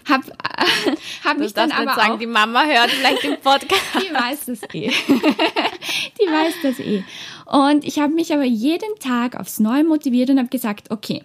habe 0.07 0.23
äh, 0.31 0.95
hab 1.23 1.37
mich 1.39 1.53
dann 1.53 1.71
aber 1.71 1.95
sagen, 1.95 2.13
auch, 2.13 2.19
die 2.19 2.27
Mama 2.27 2.63
hört 2.63 2.91
vielleicht 2.91 3.23
den 3.23 3.39
Podcast. 3.39 3.81
die 3.95 4.13
weiß 4.13 4.45
das 4.45 4.61
eh. 4.73 4.91
die 6.21 6.31
weiß 6.31 6.53
das 6.61 6.79
eh. 6.79 7.03
Und 7.47 7.85
ich 7.85 7.97
habe 7.97 8.13
mich 8.13 8.33
aber 8.33 8.43
jeden 8.43 8.99
Tag 8.99 9.39
aufs 9.39 9.59
Neue 9.59 9.83
motiviert 9.83 10.29
und 10.29 10.37
habe 10.37 10.49
gesagt, 10.49 10.91
okay, 10.91 11.23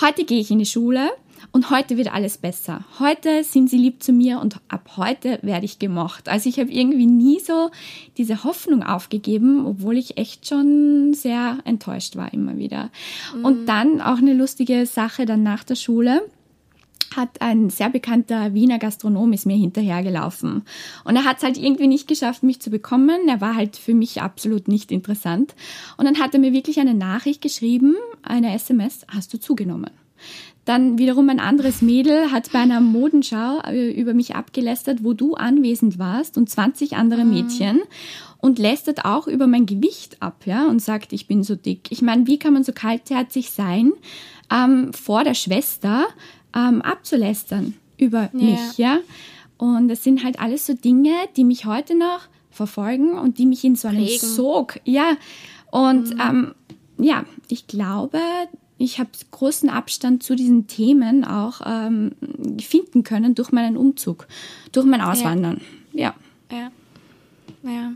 heute 0.00 0.24
gehe 0.24 0.40
ich 0.40 0.50
in 0.50 0.58
die 0.58 0.66
Schule 0.66 1.10
und 1.52 1.70
heute 1.70 1.96
wird 1.96 2.12
alles 2.12 2.38
besser. 2.38 2.84
Heute 2.98 3.44
sind 3.44 3.70
sie 3.70 3.78
lieb 3.78 4.02
zu 4.02 4.12
mir 4.12 4.40
und 4.40 4.60
ab 4.68 4.92
heute 4.96 5.38
werde 5.42 5.64
ich 5.64 5.78
gemocht. 5.78 6.28
Also 6.28 6.48
ich 6.48 6.58
habe 6.58 6.70
irgendwie 6.70 7.06
nie 7.06 7.40
so 7.40 7.70
diese 8.16 8.44
Hoffnung 8.44 8.82
aufgegeben, 8.82 9.66
obwohl 9.66 9.96
ich 9.96 10.16
echt 10.16 10.48
schon 10.48 11.14
sehr 11.14 11.58
enttäuscht 11.64 12.16
war 12.16 12.32
immer 12.32 12.56
wieder. 12.56 12.90
Mhm. 13.36 13.44
Und 13.44 13.66
dann 13.66 14.00
auch 14.00 14.18
eine 14.18 14.34
lustige 14.34 14.86
Sache 14.86 15.26
dann 15.26 15.42
nach 15.42 15.64
der 15.64 15.76
Schule 15.76 16.22
hat 17.16 17.40
ein 17.40 17.70
sehr 17.70 17.90
bekannter 17.90 18.54
Wiener 18.54 18.78
Gastronom 18.78 19.32
ist 19.32 19.46
mir 19.46 19.56
hinterhergelaufen. 19.56 20.62
Und 21.04 21.16
er 21.16 21.24
hat 21.24 21.38
es 21.38 21.42
halt 21.42 21.56
irgendwie 21.56 21.86
nicht 21.86 22.08
geschafft, 22.08 22.42
mich 22.42 22.60
zu 22.60 22.70
bekommen. 22.70 23.28
Er 23.28 23.40
war 23.40 23.54
halt 23.54 23.76
für 23.76 23.94
mich 23.94 24.22
absolut 24.22 24.68
nicht 24.68 24.90
interessant. 24.90 25.54
Und 25.96 26.06
dann 26.06 26.18
hat 26.18 26.34
er 26.34 26.40
mir 26.40 26.52
wirklich 26.52 26.80
eine 26.80 26.94
Nachricht 26.94 27.40
geschrieben, 27.40 27.94
eine 28.22 28.54
SMS, 28.54 29.06
hast 29.08 29.32
du 29.32 29.38
zugenommen? 29.38 29.90
Dann 30.64 30.98
wiederum 30.98 31.28
ein 31.28 31.40
anderes 31.40 31.82
Mädel 31.82 32.32
hat 32.32 32.50
bei 32.52 32.60
einer 32.60 32.80
Modenschau 32.80 33.60
äh, 33.66 33.90
über 33.90 34.14
mich 34.14 34.34
abgelästert, 34.34 35.04
wo 35.04 35.12
du 35.12 35.34
anwesend 35.34 35.98
warst 35.98 36.38
und 36.38 36.48
20 36.48 36.96
andere 36.96 37.24
mhm. 37.24 37.34
Mädchen 37.34 37.80
und 38.38 38.58
lästert 38.58 39.04
auch 39.04 39.26
über 39.26 39.46
mein 39.46 39.66
Gewicht 39.66 40.20
ab, 40.20 40.42
ja, 40.46 40.66
und 40.66 40.80
sagt, 40.80 41.12
ich 41.12 41.26
bin 41.26 41.42
so 41.42 41.54
dick. 41.54 41.90
Ich 41.90 42.02
meine, 42.02 42.26
wie 42.26 42.38
kann 42.38 42.52
man 42.52 42.64
so 42.64 42.72
kaltherzig 42.72 43.50
sein, 43.50 43.92
ähm, 44.50 44.92
vor 44.92 45.24
der 45.24 45.34
Schwester 45.34 46.06
ähm, 46.54 46.82
abzulästern 46.82 47.74
über 47.96 48.30
ja. 48.32 48.38
mich, 48.38 48.78
ja? 48.78 48.98
Und 49.56 49.88
das 49.88 50.02
sind 50.02 50.24
halt 50.24 50.40
alles 50.40 50.66
so 50.66 50.74
Dinge, 50.74 51.12
die 51.36 51.44
mich 51.44 51.64
heute 51.64 51.96
noch 51.96 52.20
verfolgen 52.50 53.18
und 53.18 53.38
die 53.38 53.46
mich 53.46 53.64
in 53.64 53.76
so 53.76 53.88
einem 53.88 54.06
Sog, 54.06 54.80
ja. 54.84 55.16
Und 55.70 56.14
mhm. 56.14 56.20
ähm, 56.20 56.54
ja, 56.98 57.24
ich 57.48 57.66
glaube, 57.66 58.20
ich 58.78 58.98
habe 58.98 59.10
großen 59.30 59.70
Abstand 59.70 60.22
zu 60.22 60.34
diesen 60.34 60.66
Themen 60.66 61.24
auch 61.24 61.60
ähm, 61.64 62.12
finden 62.60 63.04
können 63.04 63.34
durch 63.34 63.52
meinen 63.52 63.76
Umzug, 63.76 64.26
durch 64.72 64.86
mein 64.86 65.00
Auswandern. 65.00 65.60
Ja. 65.92 66.14
Ja. 66.50 66.70
Ja. 67.62 67.70
ja. 67.70 67.92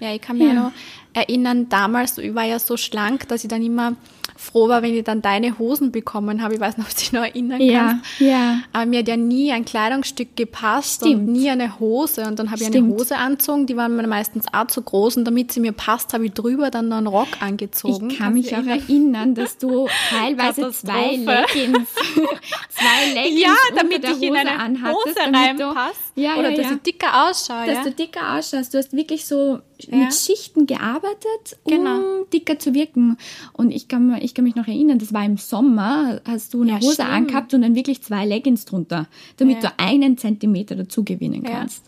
Ja 0.00 0.14
ich 0.14 0.20
kann 0.20 0.38
mich 0.38 0.48
ja. 0.48 0.54
noch 0.54 0.72
erinnern, 1.12 1.68
damals, 1.68 2.18
ich 2.18 2.34
war 2.34 2.44
ja 2.44 2.58
so 2.58 2.76
schlank, 2.76 3.28
dass 3.28 3.42
ich 3.44 3.48
dann 3.48 3.62
immer 3.62 3.96
froh 4.36 4.68
war, 4.68 4.82
wenn 4.82 4.94
ich 4.94 5.04
dann 5.04 5.20
deine 5.20 5.58
Hosen 5.58 5.92
bekommen 5.92 6.42
habe. 6.42 6.54
Ich 6.54 6.60
weiß 6.60 6.78
noch, 6.78 6.86
ob 6.86 6.94
du 6.94 6.96
dich 6.96 7.12
noch 7.12 7.22
erinnern 7.22 7.60
ja, 7.60 7.80
kannst. 7.80 8.20
Ja. 8.20 8.60
Aber 8.72 8.86
mir 8.86 9.00
hat 9.00 9.08
ja 9.08 9.16
nie 9.16 9.52
ein 9.52 9.66
Kleidungsstück 9.66 10.34
gepasst 10.34 11.02
Stimmt. 11.02 11.28
und 11.28 11.32
nie 11.32 11.50
eine 11.50 11.78
Hose. 11.78 12.22
Und 12.26 12.38
dann 12.38 12.50
habe 12.50 12.62
ich 12.62 12.68
eine 12.68 12.86
Hose 12.86 13.18
angezogen, 13.18 13.66
die 13.66 13.76
waren 13.76 13.96
mir 13.96 14.06
meistens 14.06 14.46
auch 14.52 14.66
zu 14.68 14.80
groß. 14.80 15.18
Und 15.18 15.26
damit 15.26 15.52
sie 15.52 15.60
mir 15.60 15.72
passt, 15.72 16.14
habe 16.14 16.26
ich 16.26 16.32
drüber 16.32 16.70
dann 16.70 16.88
noch 16.88 16.96
einen 16.96 17.06
Rock 17.06 17.28
angezogen. 17.40 18.10
Ich 18.10 18.18
kann 18.18 18.32
mich 18.32 18.56
auch 18.56 18.64
erinnern, 18.64 19.34
dass 19.34 19.58
du 19.58 19.88
teilweise 20.10 20.70
zwei 20.70 21.16
Leggings, 21.16 21.88
zwei 22.70 23.12
Leggings 23.12 23.42
ja, 23.42 23.54
damit 23.76 24.04
ich 24.08 24.22
in 24.22 24.36
eine 24.36 24.90
Hose 24.90 25.14
reinpasse. 25.18 25.96
Ja, 26.14 26.36
Oder 26.36 26.50
ja, 26.50 26.56
dass 26.56 26.66
ja. 26.66 26.72
ich 26.72 26.82
dicker 26.82 27.28
ausschaue. 27.28 27.66
Dass 27.66 27.76
ja? 27.76 27.84
du 27.84 27.90
dicker 27.92 28.38
ausschaust. 28.38 28.72
Du 28.72 28.78
hast 28.78 28.94
wirklich 28.94 29.26
so 29.26 29.60
mit 29.88 30.14
Schichten 30.14 30.66
gearbeitet, 30.66 31.58
um 31.64 31.72
genau. 31.72 32.24
dicker 32.32 32.58
zu 32.58 32.74
wirken. 32.74 33.16
Und 33.52 33.70
ich 33.70 33.88
kann, 33.88 34.16
ich 34.20 34.34
kann 34.34 34.44
mich 34.44 34.56
noch 34.56 34.68
erinnern, 34.68 34.98
das 34.98 35.12
war 35.12 35.24
im 35.24 35.36
Sommer, 35.36 36.20
hast 36.24 36.54
du 36.54 36.62
eine 36.62 36.80
Hose 36.80 36.94
stimmt. 36.94 37.08
angehabt 37.08 37.54
und 37.54 37.62
dann 37.62 37.74
wirklich 37.74 38.02
zwei 38.02 38.26
Leggings 38.26 38.64
drunter, 38.64 39.06
damit 39.36 39.62
du 39.62 39.72
einen 39.78 40.18
Zentimeter 40.18 40.76
dazu 40.76 41.04
gewinnen 41.04 41.42
kannst. 41.42 41.84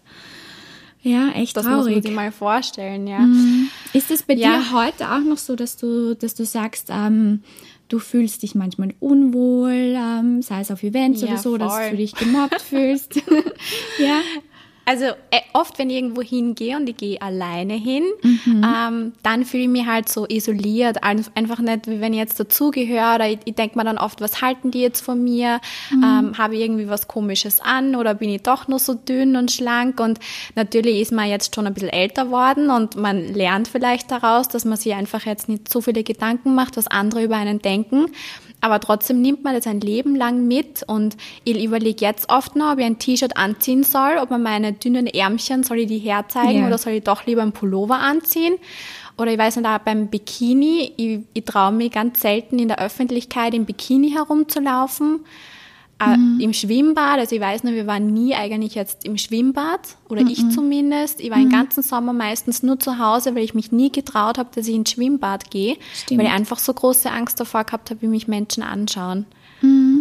Ja, 1.02 1.30
echt 1.30 1.56
das 1.56 1.64
traurig. 1.64 1.78
Das 1.78 1.86
muss 1.86 1.94
man 1.94 2.02
sich 2.02 2.12
mal 2.14 2.32
vorstellen, 2.32 3.06
ja. 3.08 3.18
Mhm. 3.20 3.68
Ist 3.92 4.10
es 4.10 4.22
bei 4.22 4.36
dir 4.36 4.72
heute 4.72 5.10
auch 5.10 5.20
noch 5.20 5.38
so, 5.38 5.56
dass 5.56 5.76
du, 5.76 6.14
dass 6.14 6.34
du 6.34 6.44
sagst, 6.44 6.88
ähm, 6.90 7.42
du 7.88 7.98
fühlst 7.98 8.42
dich 8.42 8.54
manchmal 8.54 8.94
unwohl, 9.00 9.96
ähm, 9.96 10.42
sei 10.42 10.60
es 10.60 10.70
auf 10.70 10.82
Events 10.82 11.20
ja, 11.20 11.28
oder 11.28 11.38
so, 11.38 11.50
voll. 11.50 11.58
dass 11.58 11.90
du 11.90 11.96
dich 11.96 12.14
gemobbt 12.14 12.62
fühlst. 12.70 13.16
ja. 13.98 14.20
Also 14.84 15.04
äh, 15.04 15.40
oft, 15.52 15.78
wenn 15.78 15.90
ich 15.90 15.96
irgendwo 15.96 16.22
hingehe 16.22 16.76
und 16.76 16.88
ich 16.88 16.96
gehe 16.96 17.22
alleine 17.22 17.74
hin, 17.74 18.04
mhm. 18.22 18.64
ähm, 18.64 19.12
dann 19.22 19.44
fühle 19.44 19.64
ich 19.64 19.68
mich 19.68 19.86
halt 19.86 20.08
so 20.08 20.26
isoliert. 20.26 21.02
Einfach 21.04 21.58
nicht, 21.58 21.86
wie 21.86 22.00
wenn 22.00 22.12
ich 22.12 22.18
jetzt 22.18 22.40
dazugehöre. 22.40 23.14
Oder 23.14 23.28
ich, 23.28 23.38
ich 23.44 23.54
denke 23.54 23.78
mir 23.78 23.84
dann 23.84 23.98
oft, 23.98 24.20
was 24.20 24.42
halten 24.42 24.70
die 24.70 24.80
jetzt 24.80 25.00
von 25.00 25.22
mir? 25.22 25.60
Mhm. 25.90 26.02
Ähm, 26.02 26.38
Habe 26.38 26.56
ich 26.56 26.62
irgendwie 26.62 26.88
was 26.88 27.06
Komisches 27.06 27.60
an 27.60 27.94
oder 27.94 28.14
bin 28.14 28.30
ich 28.30 28.42
doch 28.42 28.66
nur 28.66 28.80
so 28.80 28.94
dünn 28.94 29.36
und 29.36 29.52
schlank? 29.52 30.00
Und 30.00 30.18
natürlich 30.56 31.00
ist 31.00 31.12
man 31.12 31.28
jetzt 31.28 31.54
schon 31.54 31.66
ein 31.66 31.74
bisschen 31.74 31.90
älter 31.90 32.30
worden 32.30 32.70
und 32.70 32.96
man 32.96 33.32
lernt 33.34 33.68
vielleicht 33.68 34.10
daraus, 34.10 34.48
dass 34.48 34.64
man 34.64 34.76
sich 34.76 34.94
einfach 34.94 35.26
jetzt 35.26 35.48
nicht 35.48 35.68
so 35.68 35.80
viele 35.80 36.02
Gedanken 36.02 36.54
macht, 36.54 36.76
was 36.76 36.88
andere 36.88 37.22
über 37.22 37.36
einen 37.36 37.60
denken. 37.60 38.06
Aber 38.62 38.78
trotzdem 38.78 39.20
nimmt 39.20 39.42
man 39.42 39.56
das 39.56 39.66
ein 39.66 39.80
Leben 39.80 40.14
lang 40.14 40.46
mit 40.46 40.84
und 40.86 41.16
ich 41.42 41.62
überlege 41.62 42.04
jetzt 42.04 42.30
oft 42.30 42.54
noch, 42.54 42.72
ob 42.72 42.78
ich 42.78 42.84
ein 42.84 42.98
T-Shirt 43.00 43.36
anziehen 43.36 43.82
soll, 43.82 44.18
ob 44.20 44.30
man 44.30 44.42
meine 44.42 44.71
dünnen 44.78 45.06
Ärmchen, 45.06 45.62
soll 45.62 45.80
ich 45.80 45.88
die 45.88 45.98
herzeigen 45.98 46.58
yeah. 46.58 46.66
oder 46.66 46.78
soll 46.78 46.94
ich 46.94 47.04
doch 47.04 47.26
lieber 47.26 47.42
einen 47.42 47.52
Pullover 47.52 47.98
anziehen? 47.98 48.54
Oder 49.18 49.32
ich 49.32 49.38
weiß 49.38 49.56
nicht, 49.56 49.66
auch 49.66 49.78
beim 49.78 50.08
Bikini, 50.08 50.92
ich, 50.96 51.20
ich 51.34 51.44
traue 51.44 51.72
mich 51.72 51.92
ganz 51.92 52.20
selten 52.20 52.58
in 52.58 52.68
der 52.68 52.80
Öffentlichkeit 52.80 53.54
im 53.54 53.66
Bikini 53.66 54.10
herumzulaufen. 54.10 55.20
Äh, 56.00 56.16
mhm. 56.16 56.40
Im 56.40 56.52
Schwimmbad, 56.52 57.18
also 57.18 57.36
ich 57.36 57.40
weiß 57.40 57.62
noch, 57.64 57.72
wir 57.72 57.86
waren 57.86 58.06
nie 58.06 58.34
eigentlich 58.34 58.74
jetzt 58.74 59.04
im 59.04 59.18
Schwimmbad, 59.18 59.96
oder 60.08 60.22
mhm. 60.22 60.28
ich 60.28 60.48
zumindest. 60.50 61.20
Ich 61.20 61.30
war 61.30 61.36
mhm. 61.36 61.42
den 61.42 61.50
ganzen 61.50 61.82
Sommer 61.82 62.12
meistens 62.12 62.62
nur 62.62 62.80
zu 62.80 62.98
Hause, 62.98 63.34
weil 63.34 63.44
ich 63.44 63.54
mich 63.54 63.70
nie 63.70 63.92
getraut 63.92 64.38
habe, 64.38 64.48
dass 64.54 64.66
ich 64.66 64.74
ins 64.74 64.90
Schwimmbad 64.90 65.50
gehe, 65.50 65.76
Stimmt. 65.94 66.18
weil 66.18 66.26
ich 66.26 66.32
einfach 66.32 66.58
so 66.58 66.72
große 66.72 67.10
Angst 67.10 67.38
davor 67.38 67.64
gehabt 67.64 67.90
habe, 67.90 68.02
wie 68.02 68.08
mich 68.08 68.26
Menschen 68.26 68.62
anschauen. 68.62 69.26
Mhm. 69.60 69.91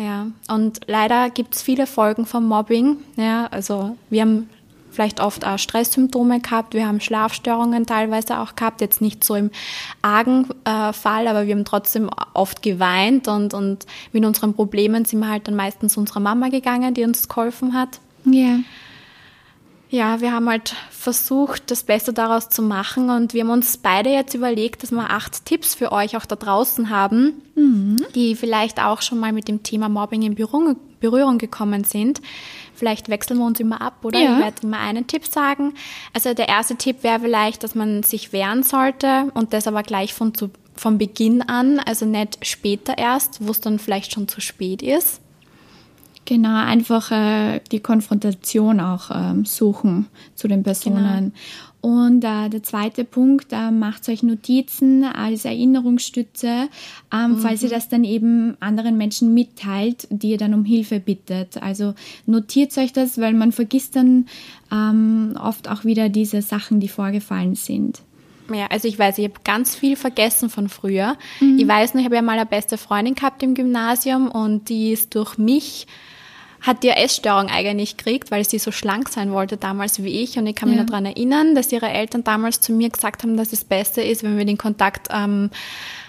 Ja, 0.00 0.28
und 0.48 0.80
leider 0.86 1.28
gibt 1.28 1.54
es 1.54 1.60
viele 1.60 1.86
Folgen 1.86 2.24
vom 2.24 2.48
Mobbing. 2.48 2.96
Ja, 3.16 3.48
also 3.50 3.98
wir 4.08 4.22
haben 4.22 4.48
vielleicht 4.90 5.20
oft 5.20 5.46
auch 5.46 5.58
Stresssymptome 5.58 6.40
gehabt. 6.40 6.72
Wir 6.72 6.86
haben 6.86 7.00
Schlafstörungen 7.00 7.84
teilweise 7.84 8.38
auch 8.38 8.56
gehabt, 8.56 8.80
jetzt 8.80 9.02
nicht 9.02 9.22
so 9.22 9.34
im 9.34 9.50
argen 10.00 10.46
äh, 10.64 10.94
Fall, 10.94 11.28
aber 11.28 11.46
wir 11.46 11.54
haben 11.54 11.66
trotzdem 11.66 12.08
oft 12.32 12.62
geweint 12.62 13.28
und, 13.28 13.52
und 13.52 13.84
mit 14.12 14.24
unseren 14.24 14.54
Problemen 14.54 15.04
sind 15.04 15.20
wir 15.20 15.28
halt 15.28 15.46
dann 15.46 15.54
meistens 15.54 15.98
unserer 15.98 16.20
Mama 16.20 16.48
gegangen, 16.48 16.94
die 16.94 17.04
uns 17.04 17.28
geholfen 17.28 17.74
hat. 17.74 18.00
Ja. 18.24 18.32
Yeah. 18.32 18.58
Ja, 19.92 20.20
wir 20.20 20.32
haben 20.32 20.48
halt 20.48 20.76
versucht, 20.90 21.72
das 21.72 21.82
Beste 21.82 22.12
daraus 22.12 22.48
zu 22.48 22.62
machen 22.62 23.10
und 23.10 23.34
wir 23.34 23.42
haben 23.42 23.50
uns 23.50 23.76
beide 23.76 24.10
jetzt 24.10 24.34
überlegt, 24.34 24.84
dass 24.84 24.92
wir 24.92 25.10
acht 25.10 25.44
Tipps 25.44 25.74
für 25.74 25.90
euch 25.90 26.16
auch 26.16 26.26
da 26.26 26.36
draußen 26.36 26.90
haben, 26.90 27.42
mhm. 27.56 27.96
die 28.14 28.36
vielleicht 28.36 28.80
auch 28.80 29.02
schon 29.02 29.18
mal 29.18 29.32
mit 29.32 29.48
dem 29.48 29.64
Thema 29.64 29.88
Mobbing 29.88 30.22
in 30.22 30.36
Berührung, 30.36 30.76
Berührung 31.00 31.38
gekommen 31.38 31.82
sind. 31.82 32.22
Vielleicht 32.72 33.08
wechseln 33.08 33.38
wir 33.38 33.46
uns 33.46 33.58
immer 33.58 33.80
ab, 33.80 34.04
oder? 34.04 34.20
Ja. 34.20 34.34
Ich 34.34 34.44
werde 34.44 34.62
immer 34.62 34.78
einen 34.78 35.08
Tipp 35.08 35.26
sagen. 35.26 35.74
Also 36.14 36.34
der 36.34 36.48
erste 36.48 36.76
Tipp 36.76 37.02
wäre 37.02 37.18
vielleicht, 37.18 37.64
dass 37.64 37.74
man 37.74 38.04
sich 38.04 38.32
wehren 38.32 38.62
sollte 38.62 39.32
und 39.34 39.52
das 39.52 39.66
aber 39.66 39.82
gleich 39.82 40.14
von 40.14 40.34
zu, 40.34 40.50
von 40.76 40.98
Beginn 40.98 41.42
an, 41.42 41.80
also 41.80 42.06
nicht 42.06 42.46
später 42.46 42.96
erst, 42.96 43.44
wo 43.44 43.50
es 43.50 43.60
dann 43.60 43.80
vielleicht 43.80 44.12
schon 44.12 44.28
zu 44.28 44.40
spät 44.40 44.82
ist. 44.82 45.20
Genau, 46.30 46.62
einfach 46.64 47.10
äh, 47.10 47.58
die 47.72 47.80
Konfrontation 47.80 48.78
auch 48.78 49.10
ähm, 49.12 49.44
suchen 49.44 50.06
zu 50.36 50.46
den 50.46 50.62
Personen. 50.62 51.32
Genau. 51.82 51.96
Und 51.96 52.22
äh, 52.22 52.48
der 52.48 52.62
zweite 52.62 53.02
Punkt, 53.02 53.48
äh, 53.50 53.72
macht 53.72 54.08
euch 54.08 54.22
Notizen 54.22 55.02
als 55.02 55.44
Erinnerungsstütze, 55.44 56.68
ähm, 57.12 57.32
mhm. 57.32 57.38
falls 57.38 57.64
ihr 57.64 57.68
das 57.68 57.88
dann 57.88 58.04
eben 58.04 58.56
anderen 58.60 58.96
Menschen 58.96 59.34
mitteilt, 59.34 60.06
die 60.08 60.30
ihr 60.30 60.38
dann 60.38 60.54
um 60.54 60.64
Hilfe 60.64 61.00
bittet. 61.00 61.60
Also 61.60 61.94
notiert 62.26 62.78
euch 62.78 62.92
das, 62.92 63.18
weil 63.18 63.34
man 63.34 63.50
vergisst 63.50 63.96
dann 63.96 64.26
ähm, 64.70 65.36
oft 65.36 65.68
auch 65.68 65.84
wieder 65.84 66.10
diese 66.10 66.42
Sachen, 66.42 66.78
die 66.78 66.86
vorgefallen 66.86 67.56
sind. 67.56 68.02
Ja, 68.54 68.66
also 68.66 68.86
ich 68.86 68.96
weiß, 68.96 69.18
ich 69.18 69.24
habe 69.24 69.40
ganz 69.42 69.74
viel 69.74 69.96
vergessen 69.96 70.48
von 70.48 70.68
früher. 70.68 71.16
Mhm. 71.40 71.58
Ich 71.58 71.66
weiß 71.66 71.94
noch, 71.94 72.00
ich 72.00 72.04
habe 72.04 72.14
ja 72.14 72.22
mal 72.22 72.38
eine 72.38 72.46
beste 72.46 72.78
Freundin 72.78 73.16
gehabt 73.16 73.42
im 73.42 73.54
Gymnasium 73.54 74.28
und 74.28 74.68
die 74.68 74.92
ist 74.92 75.16
durch 75.16 75.38
mich 75.38 75.88
hat 76.60 76.82
die 76.82 76.88
Essstörung 76.88 77.48
eigentlich 77.48 77.96
gekriegt, 77.96 78.30
weil 78.30 78.48
sie 78.48 78.58
so 78.58 78.70
schlank 78.70 79.08
sein 79.08 79.32
wollte 79.32 79.56
damals 79.56 80.02
wie 80.02 80.22
ich. 80.22 80.38
Und 80.38 80.46
ich 80.46 80.54
kann 80.54 80.68
mich 80.68 80.76
ja. 80.76 80.82
noch 80.82 80.90
daran 80.90 81.06
erinnern, 81.06 81.54
dass 81.54 81.72
ihre 81.72 81.88
Eltern 81.88 82.24
damals 82.24 82.60
zu 82.60 82.72
mir 82.72 82.90
gesagt 82.90 83.22
haben, 83.22 83.36
dass 83.36 83.52
es 83.52 83.64
besser 83.64 84.04
ist, 84.04 84.22
wenn 84.22 84.36
wir 84.36 84.44
den 84.44 84.58
Kontakt, 84.58 85.08
ähm, 85.10 85.50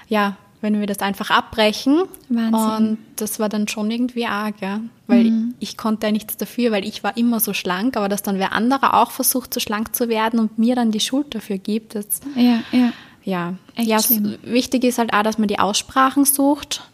ja, 0.07 0.35
wenn 0.59 0.79
wir 0.79 0.87
das 0.87 0.99
einfach 0.99 1.29
abbrechen. 1.29 2.03
Wahnsinn. 2.29 2.87
Und 2.87 2.97
das 3.15 3.39
war 3.39 3.49
dann 3.49 3.67
schon 3.67 3.89
irgendwie 3.89 4.25
arg, 4.25 4.55
ja. 4.61 4.81
Weil 5.07 5.23
mhm. 5.25 5.55
ich, 5.59 5.69
ich, 5.69 5.77
konnte 5.77 6.07
ja 6.07 6.11
nichts 6.11 6.37
dafür, 6.37 6.71
weil 6.71 6.85
ich 6.85 7.03
war 7.03 7.15
immer 7.17 7.39
so 7.39 7.53
schlank, 7.53 7.95
aber 7.97 8.09
dass 8.09 8.21
dann 8.21 8.37
wer 8.37 8.51
anderer 8.51 9.01
auch 9.01 9.11
versucht, 9.11 9.53
so 9.53 9.59
schlank 9.59 9.95
zu 9.95 10.09
werden 10.09 10.39
und 10.39 10.59
mir 10.59 10.75
dann 10.75 10.91
die 10.91 10.99
Schuld 10.99 11.33
dafür 11.33 11.57
gibt, 11.57 11.95
das, 11.95 12.21
ja, 12.35 12.61
ja. 12.71 12.93
Ja, 13.23 13.53
ja 13.77 13.99
wichtig 14.43 14.83
ist 14.83 14.97
halt 14.97 15.13
auch, 15.13 15.21
dass 15.21 15.37
man 15.37 15.47
die 15.47 15.59
Aussprachen 15.59 16.25
sucht, 16.25 16.89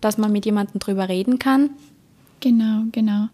dass 0.00 0.18
man 0.18 0.30
mit 0.30 0.44
jemandem 0.44 0.78
drüber 0.78 1.08
reden 1.08 1.38
kann. 1.38 1.70
Genau, 2.44 2.82
genau. 2.92 3.28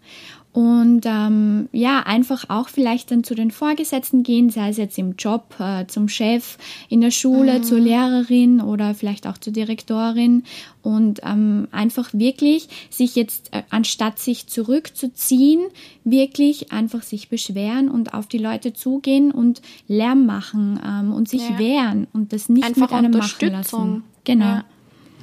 Und 0.53 1.01
ähm, 1.05 1.67
ja, 1.73 1.99
einfach 1.99 2.45
auch 2.49 2.69
vielleicht 2.69 3.11
dann 3.11 3.25
zu 3.25 3.35
den 3.35 3.51
Vorgesetzten 3.51 4.23
gehen, 4.23 4.49
sei 4.49 4.69
es 4.69 4.77
jetzt 4.77 4.97
im 4.97 5.15
Job, 5.17 5.55
äh, 5.59 5.85
zum 5.87 6.07
Chef, 6.07 6.57
in 6.87 7.01
der 7.01 7.11
Schule, 7.11 7.59
mhm. 7.59 7.63
zur 7.63 7.79
Lehrerin 7.79 8.61
oder 8.61 8.93
vielleicht 8.93 9.27
auch 9.27 9.37
zur 9.37 9.51
Direktorin 9.51 10.43
und 10.81 11.19
ähm, 11.23 11.67
einfach 11.71 12.13
wirklich 12.13 12.69
sich 12.89 13.15
jetzt, 13.15 13.53
äh, 13.53 13.63
anstatt 13.69 14.19
sich 14.19 14.47
zurückzuziehen, 14.47 15.61
wirklich 16.05 16.71
einfach 16.71 17.03
sich 17.03 17.27
beschweren 17.27 17.89
und 17.89 18.13
auf 18.13 18.27
die 18.27 18.37
Leute 18.37 18.71
zugehen 18.73 19.31
und 19.31 19.61
Lärm 19.89 20.25
machen 20.25 20.79
ähm, 20.85 21.13
und 21.13 21.27
sich 21.27 21.49
ja. 21.49 21.59
wehren 21.59 22.07
und 22.13 22.31
das 22.31 22.47
nicht 22.47 22.65
einfach 22.65 22.91
mit 22.91 22.91
einem 22.91 23.11
machen 23.11 23.51
lassen. 23.51 24.03
Genau. 24.23 24.45
Ja 24.45 24.65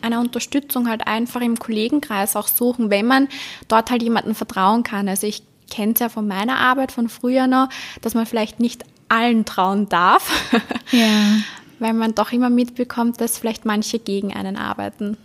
eine 0.02 0.20
Unterstützung 0.20 0.88
halt 0.88 1.06
einfach 1.06 1.40
im 1.40 1.58
Kollegenkreis 1.58 2.36
auch 2.36 2.48
suchen, 2.48 2.90
wenn 2.90 3.06
man 3.06 3.28
dort 3.68 3.90
halt 3.90 4.02
jemanden 4.02 4.34
vertrauen 4.34 4.82
kann. 4.82 5.08
Also 5.08 5.26
ich 5.26 5.42
kenne 5.70 5.92
es 5.92 6.00
ja 6.00 6.08
von 6.08 6.26
meiner 6.26 6.58
Arbeit 6.58 6.92
von 6.92 7.08
früher 7.08 7.46
noch, 7.46 7.68
dass 8.00 8.14
man 8.14 8.26
vielleicht 8.26 8.60
nicht 8.60 8.84
allen 9.08 9.44
trauen 9.44 9.88
darf, 9.88 10.30
ja. 10.92 11.38
weil 11.78 11.94
man 11.94 12.14
doch 12.14 12.32
immer 12.32 12.50
mitbekommt, 12.50 13.20
dass 13.20 13.38
vielleicht 13.38 13.64
manche 13.64 13.98
gegen 13.98 14.32
einen 14.34 14.56
arbeiten. 14.56 15.16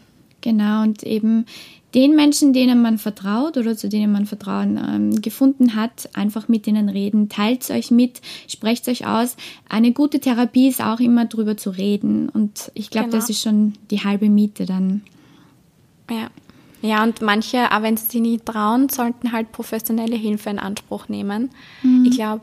Genau, 0.42 0.84
und 0.84 1.03
eben 1.03 1.46
den 1.93 2.15
Menschen, 2.15 2.53
denen 2.53 2.81
man 2.81 2.97
vertraut 2.97 3.57
oder 3.57 3.77
zu 3.77 3.88
denen 3.88 4.12
man 4.12 4.25
Vertrauen 4.25 4.77
ähm, 4.77 5.21
gefunden 5.21 5.75
hat, 5.75 6.09
einfach 6.13 6.47
mit 6.47 6.65
denen 6.65 6.89
reden. 6.89 7.29
Teilt 7.29 7.69
euch 7.69 7.91
mit, 7.91 8.21
sprecht 8.47 8.88
euch 8.88 9.05
aus. 9.05 9.38
Eine 9.69 9.91
gute 9.91 10.19
Therapie 10.19 10.67
ist 10.67 10.81
auch 10.81 11.00
immer 11.00 11.25
drüber 11.25 11.55
zu 11.55 11.69
reden. 11.69 12.29
Und 12.29 12.71
ich 12.73 12.89
glaube, 12.89 13.09
genau. 13.09 13.19
das 13.19 13.29
ist 13.29 13.41
schon 13.41 13.73
die 13.91 14.03
halbe 14.03 14.29
Miete 14.29 14.65
dann. 14.65 15.01
Ja. 16.09 16.29
Ja, 16.81 17.01
und 17.01 17.21
manche, 17.21 17.71
auch 17.71 17.81
wenn 17.81 17.95
sie 17.95 18.07
sich 18.07 18.21
nicht 18.21 18.45
trauen, 18.45 18.89
sollten 18.89 19.31
halt 19.31 19.53
professionelle 19.53 20.17
Hilfe 20.17 20.50
in 20.50 20.59
Anspruch 20.59 21.07
nehmen. 21.07 21.50
Mhm. 21.81 22.05
Ich 22.05 22.17
glaube, 22.17 22.41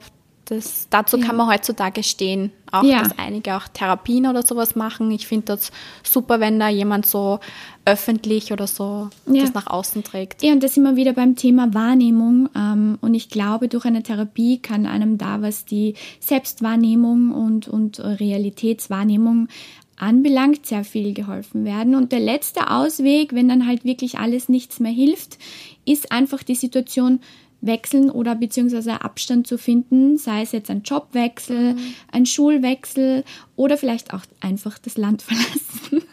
das, 0.51 0.89
dazu 0.91 1.17
ja. 1.17 1.27
kann 1.27 1.37
man 1.37 1.49
heutzutage 1.49 2.03
stehen. 2.03 2.51
Auch, 2.73 2.83
ja. 2.83 3.03
dass 3.03 3.19
einige 3.19 3.57
auch 3.57 3.69
Therapien 3.69 4.27
oder 4.27 4.43
sowas 4.43 4.75
machen. 4.75 5.11
Ich 5.13 5.27
finde 5.27 5.47
das 5.47 5.71
super, 6.03 6.41
wenn 6.41 6.59
da 6.59 6.69
jemand 6.69 7.07
so 7.07 7.39
öffentlich 7.85 8.53
oder 8.53 8.67
so 8.67 9.11
ja. 9.27 9.43
das 9.43 9.55
nach 9.55 9.69
außen 9.69 10.03
trägt. 10.03 10.43
Ja, 10.43 10.53
und 10.53 10.63
das 10.63 10.75
sind 10.75 10.83
wir 10.83 10.97
wieder 10.97 11.13
beim 11.13 11.37
Thema 11.37 11.73
Wahrnehmung. 11.73 12.49
Ähm, 12.57 12.99
und 13.01 13.15
ich 13.15 13.29
glaube, 13.29 13.69
durch 13.69 13.85
eine 13.85 14.03
Therapie 14.03 14.59
kann 14.59 14.87
einem 14.87 15.19
da, 15.19 15.41
was 15.41 15.65
die 15.65 15.95
Selbstwahrnehmung 16.19 17.31
und, 17.33 17.69
und 17.69 18.01
Realitätswahrnehmung 18.01 19.49
anbelangt, 19.97 20.67
sehr 20.67 20.83
viel 20.83 21.15
geholfen 21.15 21.65
werden. 21.65 21.95
Und 21.95 22.11
der 22.11 22.21
letzte 22.21 22.71
Ausweg, 22.71 23.35
wenn 23.35 23.49
dann 23.49 23.67
halt 23.67 23.85
wirklich 23.85 24.19
alles 24.19 24.49
nichts 24.49 24.81
mehr 24.81 24.93
hilft, 24.93 25.39
ist 25.85 26.11
einfach 26.11 26.43
die 26.43 26.55
Situation 26.57 27.21
wechseln 27.61 28.11
oder 28.11 28.35
beziehungsweise 28.35 29.03
Abstand 29.03 29.47
zu 29.47 29.59
finden, 29.59 30.17
sei 30.19 30.43
es 30.43 30.53
jetzt 30.53 30.71
ein 30.71 30.83
Jobwechsel, 30.83 31.75
mhm. 31.75 31.95
ein 32.13 32.27
Schulwechsel 32.27 33.25
oder 33.57 33.77
vielleicht 33.77 34.15
auch 34.15 34.23
einfach 34.41 34.79
das 34.79 34.97
Land 34.97 35.23
verlassen. 35.23 36.07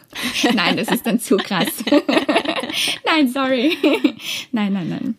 nein, 0.54 0.76
das 0.76 0.88
ist 0.88 1.06
dann 1.06 1.20
zu 1.20 1.36
krass. 1.36 1.68
nein, 3.06 3.28
sorry. 3.28 3.76
nein, 4.52 4.72
nein, 4.72 4.88
nein. 4.88 5.14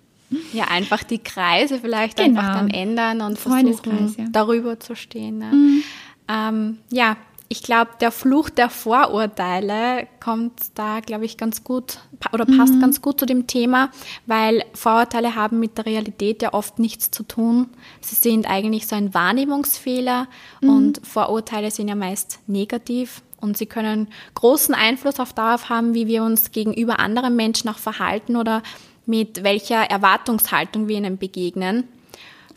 Ja, 0.54 0.66
einfach 0.66 1.04
die 1.04 1.18
Kreise 1.18 1.80
vielleicht 1.80 2.18
genau. 2.18 2.40
einfach 2.40 2.56
dann 2.56 2.70
ändern 2.70 3.22
und 3.22 3.40
versuchen, 3.40 4.16
ja. 4.16 4.26
darüber 4.32 4.80
zu 4.80 4.96
stehen. 4.96 5.40
Ne? 5.40 5.52
Mhm. 5.52 5.84
Ähm, 6.28 6.78
ja, 6.92 7.18
ich 7.52 7.64
glaube, 7.64 7.92
der 8.00 8.12
Fluch 8.12 8.52
der 8.52 8.70
Vorurteile 8.70 10.08
kommt 10.20 10.54
da, 10.76 11.00
glaube 11.00 11.26
ich, 11.26 11.36
ganz 11.36 11.64
gut 11.64 11.98
oder 12.32 12.46
passt 12.46 12.76
mhm. 12.76 12.80
ganz 12.80 13.02
gut 13.02 13.20
zu 13.20 13.26
dem 13.26 13.48
Thema, 13.48 13.90
weil 14.28 14.64
Vorurteile 14.76 15.34
haben 15.34 15.60
mit 15.60 15.80
der 15.80 15.88
Realität 15.88 16.44
ja 16.44 16.54
oft 16.54 16.78
nichts 16.78 17.10
zu 17.10 17.24
tun. 17.24 17.70
Sie 18.02 18.14
sind 18.14 18.48
eigentlich 18.48 18.86
so 18.86 18.96
ein 18.96 19.16
Wahrnehmungsfehler 19.16 20.28
mhm. 20.62 20.70
und 20.70 21.02
Vorurteile 21.06 21.72
sind 21.72 21.88
ja 21.88 21.96
meist 21.96 22.40
negativ 22.46 23.24
und 23.42 23.58
sie 23.58 23.66
können 23.66 24.10
großen 24.36 24.76
Einfluss 24.76 25.20
auf 25.20 25.34
darauf 25.34 25.70
haben, 25.70 25.96
wie 25.96 26.06
wir 26.06 26.24
uns 26.24 26.52
gegenüber 26.52 27.00
anderen 27.00 27.36
Menschen 27.36 27.68
auch 27.70 27.80
verhalten 27.80 28.36
oder 28.36 28.62
mit 29.08 29.44
welcher 29.44 29.90
Erwartungshaltung 29.90 30.88
wir 30.88 30.98
ihnen 30.98 31.18
begegnen. 31.18 31.86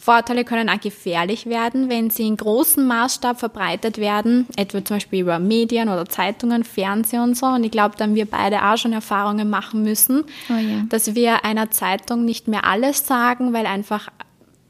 Vorurteile 0.03 0.45
können 0.45 0.69
auch 0.69 0.81
gefährlich 0.81 1.47
werden, 1.47 1.89
wenn 1.89 2.11
sie 2.11 2.27
in 2.27 2.37
großem 2.37 2.85
Maßstab 2.89 3.39
verbreitet 3.39 3.99
werden, 3.99 4.49
etwa 4.57 4.85
zum 4.85 4.97
Beispiel 4.97 5.21
über 5.21 5.39
Medien 5.39 5.89
oder 5.89 6.07
Zeitungen, 6.07 6.65
Fernsehen 6.65 7.23
und 7.23 7.37
so. 7.37 7.47
Und 7.47 7.63
ich 7.63 7.71
glaube, 7.71 7.95
da 7.97 8.03
haben 8.03 8.17
wir 8.17 8.25
beide 8.25 8.65
auch 8.65 8.77
schon 8.77 8.93
Erfahrungen 8.93 9.49
machen 9.49 9.85
müssen, 9.85 10.25
oh 10.51 10.55
ja. 10.55 10.83
dass 10.89 11.15
wir 11.15 11.45
einer 11.45 11.71
Zeitung 11.71 12.25
nicht 12.25 12.49
mehr 12.49 12.65
alles 12.65 13.07
sagen, 13.07 13.53
weil 13.53 13.65
einfach 13.65 14.09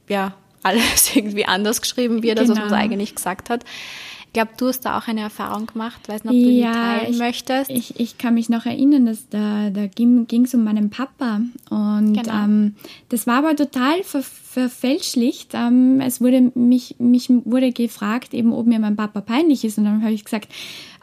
ja 0.06 0.34
alles 0.62 1.16
irgendwie 1.16 1.46
anders 1.46 1.80
geschrieben 1.80 2.22
wird, 2.22 2.38
genau. 2.38 2.40
als 2.40 2.50
was 2.50 2.58
man 2.58 2.68
genau. 2.68 2.82
eigentlich 2.82 3.14
gesagt 3.14 3.48
hat. 3.48 3.64
Ich 4.32 4.40
glaube, 4.40 4.52
du 4.56 4.68
hast 4.68 4.80
da 4.80 4.96
auch 4.96 5.08
eine 5.08 5.20
Erfahrung 5.20 5.66
gemacht. 5.66 6.08
Weiß 6.08 6.24
nicht, 6.24 6.32
ob 6.32 6.42
du 6.42 6.50
ja, 6.50 6.70
die 6.70 6.78
teilen 6.78 7.12
ich, 7.12 7.18
möchtest. 7.18 7.70
Ich, 7.70 8.00
ich 8.00 8.16
kann 8.16 8.32
mich 8.32 8.48
noch 8.48 8.64
erinnern, 8.64 9.04
dass 9.04 9.28
da, 9.28 9.68
da 9.68 9.86
ging 9.88 10.26
es 10.30 10.54
um 10.54 10.64
meinen 10.64 10.88
Papa. 10.88 11.42
Und 11.68 12.14
genau. 12.14 12.32
ähm, 12.32 12.74
das 13.10 13.26
war 13.26 13.44
aber 13.44 13.54
total 13.56 14.02
ver, 14.02 14.22
verfälschlicht. 14.22 15.50
Ähm, 15.52 16.00
es 16.00 16.22
wurde 16.22 16.50
mich, 16.54 16.96
mich 16.98 17.28
wurde 17.28 17.72
gefragt, 17.72 18.32
eben, 18.32 18.54
ob 18.54 18.66
mir 18.66 18.78
mein 18.78 18.96
Papa 18.96 19.20
peinlich 19.20 19.66
ist. 19.66 19.76
Und 19.76 19.84
dann 19.84 20.02
habe 20.02 20.14
ich 20.14 20.24
gesagt, 20.24 20.48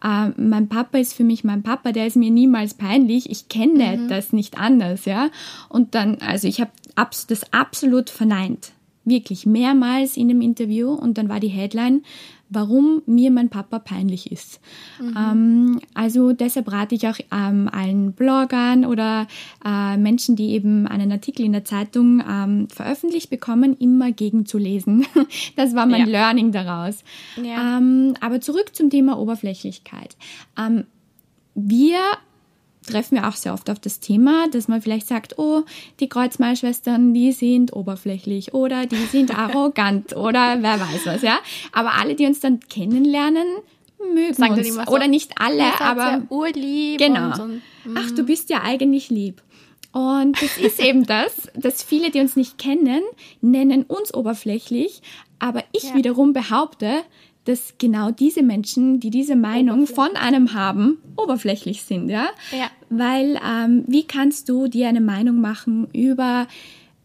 äh, 0.03 0.29
mein 0.35 0.67
Papa 0.67 0.97
ist 0.97 1.13
für 1.13 1.23
mich 1.23 1.43
mein 1.43 1.61
Papa, 1.61 1.91
der 1.91 2.07
ist 2.07 2.15
mir 2.15 2.31
niemals 2.31 2.73
peinlich. 2.73 3.29
Ich 3.29 3.47
kenne 3.47 3.95
mhm. 3.95 4.07
das 4.07 4.33
nicht 4.33 4.57
anders, 4.57 5.05
ja. 5.05 5.29
Und 5.67 5.93
dann, 5.93 6.17
also 6.25 6.47
ich 6.47 6.61
habe 6.61 6.71
das 6.95 7.53
absolut 7.53 8.09
verneint 8.09 8.71
wirklich 9.09 9.45
mehrmals 9.45 10.17
in 10.17 10.27
dem 10.27 10.41
Interview 10.41 10.91
und 10.91 11.17
dann 11.17 11.29
war 11.29 11.39
die 11.39 11.47
Headline, 11.47 12.03
warum 12.49 13.03
mir 13.05 13.31
mein 13.31 13.49
Papa 13.49 13.79
peinlich 13.79 14.31
ist. 14.31 14.59
Mhm. 14.99 15.15
Ähm, 15.17 15.81
also 15.93 16.33
deshalb 16.33 16.71
rate 16.71 16.95
ich 16.95 17.07
auch 17.07 17.17
ähm, 17.31 17.69
allen 17.71 18.13
Bloggern 18.13 18.85
oder 18.85 19.27
äh, 19.63 19.97
Menschen, 19.97 20.35
die 20.35 20.51
eben 20.51 20.87
einen 20.87 21.11
Artikel 21.11 21.45
in 21.45 21.53
der 21.53 21.63
Zeitung 21.63 22.23
ähm, 22.27 22.67
veröffentlicht 22.69 23.29
bekommen, 23.29 23.77
immer 23.77 24.11
gegenzulesen. 24.11 25.05
das 25.55 25.75
war 25.75 25.85
mein 25.85 26.01
ja. 26.01 26.07
Learning 26.07 26.51
daraus. 26.51 27.03
Ja. 27.41 27.77
Ähm, 27.77 28.15
aber 28.19 28.41
zurück 28.41 28.75
zum 28.75 28.89
Thema 28.89 29.19
Oberflächlichkeit. 29.19 30.17
Ähm, 30.57 30.85
wir 31.53 31.99
treffen 32.89 33.15
wir 33.15 33.27
auch 33.27 33.35
sehr 33.35 33.53
oft 33.53 33.69
auf 33.69 33.79
das 33.79 33.99
Thema, 33.99 34.47
dass 34.49 34.67
man 34.67 34.81
vielleicht 34.81 35.07
sagt, 35.07 35.37
oh, 35.37 35.63
die 35.99 36.09
Kreuzmalschwestern, 36.09 37.13
die 37.13 37.31
sind 37.31 37.73
oberflächlich 37.73 38.53
oder 38.53 38.85
die 38.85 39.05
sind 39.05 39.35
arrogant 39.37 40.15
oder 40.15 40.57
wer 40.61 40.79
weiß 40.79 41.05
was, 41.05 41.21
ja. 41.21 41.39
Aber 41.71 41.93
alle, 41.93 42.15
die 42.15 42.25
uns 42.25 42.39
dann 42.39 42.59
kennenlernen, 42.59 43.47
mögen 44.13 44.33
Sagen 44.33 44.53
uns. 44.55 44.73
So, 44.73 44.81
oder 44.83 45.07
nicht 45.07 45.33
alle, 45.39 45.79
aber 45.79 46.23
urlieb. 46.29 46.99
Genau. 46.99 47.33
Und, 47.33 47.61
und, 47.85 47.97
Ach, 47.97 48.11
du 48.11 48.23
bist 48.23 48.49
ja 48.49 48.61
eigentlich 48.63 49.09
lieb. 49.09 49.41
Und 49.91 50.41
das 50.41 50.57
ist 50.57 50.79
eben 50.83 51.05
das, 51.05 51.49
dass 51.55 51.83
viele, 51.83 52.11
die 52.11 52.19
uns 52.19 52.35
nicht 52.35 52.57
kennen, 52.57 53.01
nennen 53.41 53.83
uns 53.83 54.13
oberflächlich, 54.13 55.01
aber 55.39 55.63
ich 55.71 55.83
ja. 55.83 55.95
wiederum 55.95 56.33
behaupte, 56.33 57.01
dass 57.45 57.75
genau 57.77 58.11
diese 58.11 58.43
Menschen, 58.43 58.99
die 58.99 59.09
diese 59.09 59.35
Meinung 59.35 59.87
von 59.87 60.15
einem 60.15 60.53
haben, 60.53 60.97
oberflächlich 61.17 61.83
sind, 61.83 62.09
ja? 62.09 62.27
ja. 62.51 62.69
Weil 62.89 63.39
ähm, 63.45 63.83
wie 63.87 64.03
kannst 64.03 64.49
du 64.49 64.67
dir 64.67 64.87
eine 64.87 65.01
Meinung 65.01 65.41
machen 65.41 65.87
über 65.93 66.47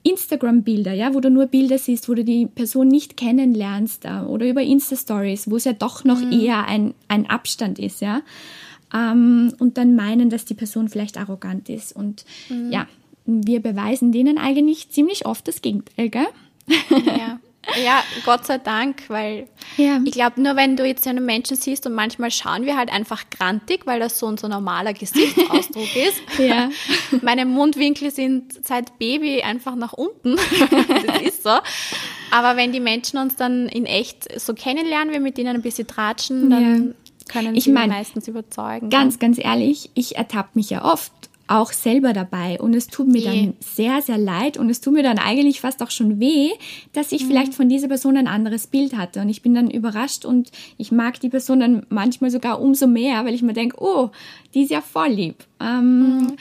Instagram-Bilder, 0.05 0.92
ja, 0.92 1.14
wo 1.14 1.20
du 1.20 1.31
nur 1.31 1.47
Bilder 1.47 1.79
siehst, 1.79 2.09
wo 2.09 2.14
du 2.14 2.25
die 2.25 2.47
Person 2.47 2.88
nicht 2.88 3.16
kennenlernst 3.16 4.05
äh, 4.05 4.20
oder 4.20 4.47
über 4.47 4.62
Insta-Stories, 4.62 5.51
wo 5.51 5.57
es 5.57 5.64
ja 5.64 5.73
doch 5.73 6.05
noch 6.05 6.20
mhm. 6.20 6.33
eher 6.33 6.66
ein, 6.66 6.94
ein 7.09 7.29
Abstand 7.29 7.79
ist, 7.79 8.03
ja? 8.03 8.20
Ähm, 8.92 9.55
und 9.59 9.79
dann 9.79 9.97
meinen, 9.97 10.29
dass 10.29 10.44
die 10.44 10.55
Person 10.55 10.88
vielleicht 10.88 11.16
arrogant 11.16 11.68
ist 11.70 11.97
und 11.97 12.27
mhm. 12.51 12.70
ja, 12.70 12.87
wir 13.25 13.61
beweisen 13.61 14.12
denen 14.12 14.37
eigentlich 14.37 14.90
ziemlich 14.90 15.25
oft 15.25 15.49
das 15.49 15.62
Gegenteil, 15.62 16.11
gell? 16.11 16.27
Ja. 17.07 17.40
Ja, 17.83 18.03
Gott 18.24 18.46
sei 18.46 18.59
Dank, 18.59 19.05
weil 19.09 19.48
ja. 19.77 20.00
ich 20.05 20.12
glaube, 20.12 20.40
nur 20.40 20.57
wenn 20.57 20.77
du 20.77 20.87
jetzt 20.87 21.07
einen 21.07 21.24
Menschen 21.24 21.57
siehst 21.57 21.87
und 21.87 21.94
manchmal 21.94 22.31
schauen 22.31 22.64
wir 22.64 22.77
halt 22.77 22.92
einfach 22.92 23.24
grantig, 23.31 23.87
weil 23.87 24.00
das 24.00 24.18
so 24.18 24.27
unser 24.27 24.48
normaler 24.48 24.92
Gesichtsausdruck 24.92 25.96
ist. 25.96 26.22
Ja. 26.38 26.70
Meine 27.22 27.46
Mundwinkel 27.46 28.11
sind 28.11 28.64
seit 28.66 28.98
Baby 28.98 29.42
einfach 29.42 29.74
nach 29.74 29.92
unten. 29.92 30.37
das 31.07 31.22
ist 31.22 31.42
so. 31.42 31.59
Aber 32.31 32.57
wenn 32.57 32.72
die 32.72 32.81
Menschen 32.81 33.18
uns 33.18 33.37
dann 33.37 33.68
in 33.68 33.87
echt 33.87 34.40
so 34.40 34.55
kennenlernen, 34.55 35.12
wir 35.12 35.20
mit 35.20 35.38
ihnen 35.38 35.57
ein 35.57 35.62
bisschen 35.62 35.87
tratschen, 35.87 36.50
dann 36.50 36.62
ja. 36.88 36.94
können 37.29 37.55
sie 37.55 37.59
ich 37.59 37.66
mein, 37.68 37.90
meistens 37.90 38.29
überzeugen. 38.29 38.90
Ganz, 38.90 39.18
ganz 39.18 39.38
ehrlich, 39.38 39.90
ich 39.94 40.16
ertappe 40.16 40.50
mich 40.55 40.70
ja 40.70 40.85
oft 40.85 41.12
auch 41.47 41.73
selber 41.73 42.13
dabei. 42.13 42.59
Und 42.61 42.75
es 42.75 42.87
tut 42.87 43.07
mir 43.07 43.21
Je. 43.21 43.25
dann 43.25 43.55
sehr, 43.61 44.01
sehr 44.03 44.19
leid 44.19 44.57
und 44.57 44.71
es 44.71 44.81
tut 44.81 44.95
mir 44.95 45.03
dann 45.03 45.19
eigentlich 45.19 45.61
fast 45.61 45.83
auch 45.83 45.91
schon 45.91 46.19
weh, 46.21 46.51
dass 46.93 47.13
ich 47.13 47.25
mhm. 47.25 47.29
vielleicht 47.29 47.55
von 47.55 47.69
dieser 47.69 47.89
Person 47.89 48.17
ein 48.17 48.29
anderes 48.29 48.67
Bild 48.67 48.97
hatte. 48.97 49.21
Und 49.21 49.29
ich 49.29 49.43
bin 49.43 49.55
dann 49.55 49.71
überrascht 49.71 50.25
und 50.25 50.51
ich 50.79 50.93
mag 50.93 51.21
die 51.21 51.29
Person 51.29 51.61
dann 51.61 51.87
manchmal 51.91 52.31
sogar 52.31 52.61
umso 52.61 52.87
mehr, 52.87 53.25
weil 53.25 53.35
ich 53.35 53.43
mir 53.43 53.53
denke, 53.53 53.77
oh, 53.81 54.11
die 54.55 54.63
ist 54.63 54.71
ja 54.71 54.81
voll 54.81 55.09
lieb. 55.09 55.45
Ähm, 55.61 56.19
mhm. 56.19 56.37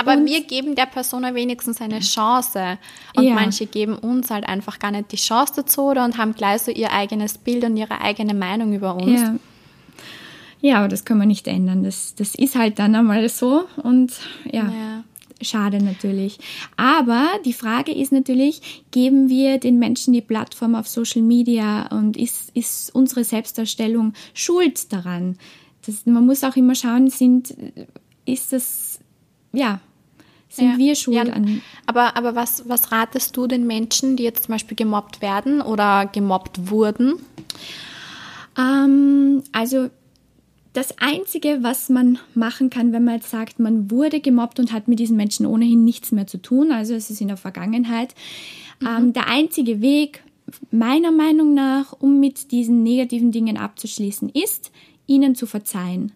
Aber 0.00 0.14
und 0.14 0.24
wir 0.24 0.42
geben 0.44 0.74
der 0.74 0.86
Person 0.86 1.22
wenigstens 1.34 1.80
eine 1.80 2.00
Chance. 2.00 2.78
Und 3.14 3.24
ja. 3.24 3.34
manche 3.34 3.66
geben 3.66 3.98
uns 3.98 4.30
halt 4.30 4.48
einfach 4.48 4.78
gar 4.78 4.90
nicht 4.90 5.12
die 5.12 5.16
Chance 5.16 5.52
dazu 5.56 5.82
oder 5.82 6.06
und 6.06 6.16
haben 6.16 6.34
gleich 6.34 6.62
so 6.62 6.70
ihr 6.70 6.90
eigenes 6.90 7.36
Bild 7.36 7.64
und 7.64 7.76
ihre 7.76 8.00
eigene 8.00 8.32
Meinung 8.32 8.72
über 8.72 8.94
uns. 8.96 9.20
Ja. 9.20 9.34
Ja, 10.60 10.78
aber 10.78 10.88
das 10.88 11.04
können 11.04 11.20
wir 11.20 11.26
nicht 11.26 11.46
ändern. 11.46 11.82
Das, 11.82 12.14
das 12.14 12.34
ist 12.34 12.54
halt 12.54 12.78
dann 12.78 12.94
einmal 12.94 13.28
so 13.28 13.64
und 13.82 14.12
ja, 14.44 14.70
ja. 14.70 15.04
schade 15.40 15.82
natürlich. 15.82 16.38
Aber 16.76 17.26
die 17.44 17.54
Frage 17.54 17.92
ist 17.92 18.12
natürlich, 18.12 18.84
geben 18.90 19.28
wir 19.28 19.58
den 19.58 19.78
Menschen 19.78 20.12
die 20.12 20.20
Plattform 20.20 20.74
auf 20.74 20.86
Social 20.86 21.22
Media 21.22 21.86
und 21.88 22.16
ist, 22.16 22.50
ist 22.54 22.94
unsere 22.94 23.24
Selbstdarstellung 23.24 24.12
schuld 24.34 24.92
daran? 24.92 25.38
Das, 25.86 26.04
man 26.04 26.26
muss 26.26 26.44
auch 26.44 26.56
immer 26.56 26.74
schauen, 26.74 27.08
sind, 27.08 27.54
ist 28.26 28.52
das, 28.52 29.00
ja, 29.52 29.80
sind 30.50 30.72
ja. 30.72 30.78
wir 30.78 30.94
schuld 30.94 31.16
ja, 31.16 31.32
an. 31.32 31.62
Aber, 31.86 32.16
aber 32.18 32.34
was, 32.34 32.68
was 32.68 32.92
ratest 32.92 33.34
du 33.36 33.46
den 33.46 33.66
Menschen, 33.66 34.16
die 34.16 34.24
jetzt 34.24 34.44
zum 34.44 34.52
Beispiel 34.52 34.76
gemobbt 34.76 35.22
werden 35.22 35.62
oder 35.62 36.04
gemobbt 36.06 36.70
wurden? 36.70 37.14
Ähm, 38.58 39.42
also 39.52 39.88
das 40.72 40.98
Einzige, 40.98 41.58
was 41.62 41.88
man 41.88 42.18
machen 42.34 42.70
kann, 42.70 42.92
wenn 42.92 43.04
man 43.04 43.16
jetzt 43.16 43.30
sagt, 43.30 43.58
man 43.58 43.90
wurde 43.90 44.20
gemobbt 44.20 44.60
und 44.60 44.72
hat 44.72 44.86
mit 44.86 45.00
diesen 45.00 45.16
Menschen 45.16 45.46
ohnehin 45.46 45.84
nichts 45.84 46.12
mehr 46.12 46.26
zu 46.26 46.38
tun, 46.38 46.70
also 46.70 46.94
es 46.94 47.10
ist 47.10 47.20
in 47.20 47.28
der 47.28 47.36
Vergangenheit, 47.36 48.14
mhm. 48.80 48.86
ähm, 48.86 49.12
der 49.12 49.28
einzige 49.28 49.80
Weg, 49.80 50.22
meiner 50.70 51.12
Meinung 51.12 51.54
nach, 51.54 51.92
um 51.92 52.18
mit 52.20 52.50
diesen 52.50 52.82
negativen 52.82 53.32
Dingen 53.32 53.56
abzuschließen, 53.56 54.30
ist, 54.30 54.72
ihnen 55.06 55.34
zu 55.34 55.46
verzeihen. 55.46 56.12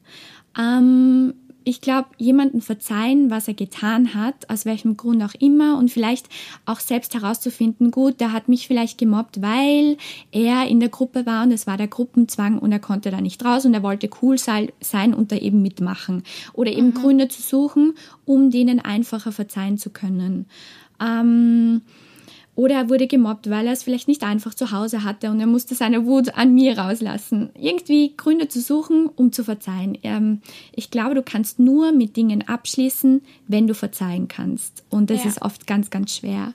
Ähm, 0.58 1.34
ich 1.64 1.80
glaube, 1.80 2.08
jemanden 2.18 2.60
verzeihen, 2.60 3.30
was 3.30 3.48
er 3.48 3.54
getan 3.54 4.14
hat, 4.14 4.50
aus 4.50 4.66
welchem 4.66 4.96
Grund 4.96 5.22
auch 5.22 5.34
immer 5.38 5.78
und 5.78 5.90
vielleicht 5.90 6.28
auch 6.66 6.78
selbst 6.78 7.14
herauszufinden, 7.14 7.90
gut, 7.90 8.20
der 8.20 8.32
hat 8.32 8.48
mich 8.48 8.66
vielleicht 8.66 8.98
gemobbt, 8.98 9.40
weil 9.40 9.96
er 10.30 10.66
in 10.68 10.80
der 10.80 10.90
Gruppe 10.90 11.26
war 11.26 11.44
und 11.44 11.52
es 11.52 11.66
war 11.66 11.76
der 11.76 11.88
Gruppenzwang 11.88 12.58
und 12.58 12.70
er 12.70 12.78
konnte 12.78 13.10
da 13.10 13.20
nicht 13.20 13.44
raus 13.44 13.64
und 13.64 13.74
er 13.74 13.82
wollte 13.82 14.10
cool 14.22 14.36
sein 14.38 15.14
und 15.14 15.32
da 15.32 15.36
eben 15.36 15.62
mitmachen. 15.62 16.22
Oder 16.52 16.72
eben 16.72 16.88
mhm. 16.88 16.94
Gründe 16.94 17.28
zu 17.28 17.40
suchen, 17.40 17.94
um 18.24 18.50
denen 18.50 18.80
einfacher 18.80 19.32
verzeihen 19.32 19.78
zu 19.78 19.90
können. 19.90 20.46
Ähm, 21.00 21.82
oder 22.56 22.76
er 22.76 22.88
wurde 22.88 23.06
gemobbt, 23.06 23.50
weil 23.50 23.66
er 23.66 23.72
es 23.72 23.82
vielleicht 23.82 24.06
nicht 24.06 24.22
einfach 24.22 24.54
zu 24.54 24.70
Hause 24.70 25.02
hatte 25.02 25.30
und 25.30 25.40
er 25.40 25.46
musste 25.46 25.74
seine 25.74 26.06
Wut 26.06 26.36
an 26.36 26.54
mir 26.54 26.78
rauslassen. 26.78 27.50
Irgendwie 27.58 28.14
Gründe 28.16 28.48
zu 28.48 28.60
suchen, 28.60 29.08
um 29.16 29.32
zu 29.32 29.42
verzeihen. 29.42 29.98
Ähm, 30.02 30.40
ich 30.74 30.90
glaube, 30.90 31.14
du 31.14 31.22
kannst 31.22 31.58
nur 31.58 31.92
mit 31.92 32.16
Dingen 32.16 32.46
abschließen, 32.46 33.22
wenn 33.48 33.66
du 33.66 33.74
verzeihen 33.74 34.28
kannst. 34.28 34.84
Und 34.88 35.10
das 35.10 35.24
ja. 35.24 35.30
ist 35.30 35.42
oft 35.42 35.66
ganz, 35.66 35.90
ganz 35.90 36.16
schwer. 36.16 36.54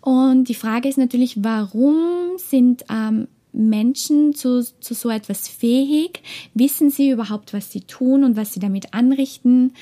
Und 0.00 0.44
die 0.44 0.54
Frage 0.54 0.88
ist 0.88 0.96
natürlich, 0.96 1.44
warum 1.44 1.96
sind 2.38 2.84
ähm, 2.88 3.28
Menschen 3.52 4.34
zu, 4.34 4.62
zu 4.80 4.94
so 4.94 5.10
etwas 5.10 5.48
fähig? 5.48 6.22
Wissen 6.54 6.90
sie 6.90 7.10
überhaupt, 7.10 7.52
was 7.52 7.70
sie 7.70 7.80
tun 7.80 8.24
und 8.24 8.36
was 8.36 8.54
sie 8.54 8.60
damit 8.60 8.94
anrichten? 8.94 9.74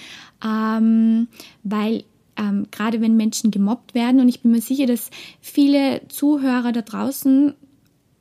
Ähm, 0.45 1.29
weil 1.63 2.05
ähm, 2.37 2.67
gerade 2.71 3.01
wenn 3.01 3.17
Menschen 3.17 3.51
gemobbt 3.51 3.95
werden. 3.95 4.21
Und 4.21 4.29
ich 4.29 4.41
bin 4.41 4.51
mir 4.51 4.61
sicher, 4.61 4.87
dass 4.87 5.11
viele 5.41 6.03
Zuhörer 6.09 6.73
da 6.73 6.83
draußen 6.83 7.55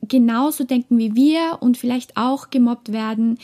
genauso 0.08 0.64
denken 0.64 0.98
wie 0.98 1.16
wir 1.16 1.58
und 1.62 1.78
vielleicht 1.78 2.16
auch 2.18 2.50
gemobbt 2.50 2.92
werden, 2.92 3.40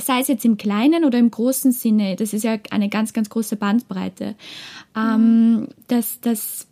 sei 0.00 0.20
es 0.20 0.28
jetzt 0.28 0.44
im 0.44 0.56
kleinen 0.56 1.04
oder 1.04 1.18
im 1.18 1.30
großen 1.30 1.72
Sinne. 1.72 2.16
Das 2.16 2.32
ist 2.32 2.44
ja 2.44 2.58
eine 2.70 2.88
ganz, 2.88 3.12
ganz 3.12 3.28
große 3.28 3.56
Bandbreite. 3.56 4.34
Ähm, 4.96 5.52
mhm. 5.52 5.68
dass, 5.88 6.20
dass, 6.20 6.66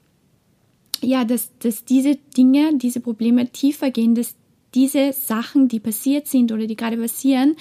ja, 1.02 1.24
dass, 1.24 1.50
dass 1.58 1.84
diese 1.84 2.16
Dinge, 2.36 2.76
diese 2.76 3.00
Probleme 3.00 3.48
tiefer 3.48 3.90
gehen, 3.90 4.14
dass 4.14 4.34
diese 4.74 5.12
Sachen, 5.12 5.68
die 5.68 5.80
passiert 5.80 6.26
sind 6.26 6.52
oder 6.52 6.66
die 6.66 6.76
gerade 6.76 6.96
passieren, 6.96 7.56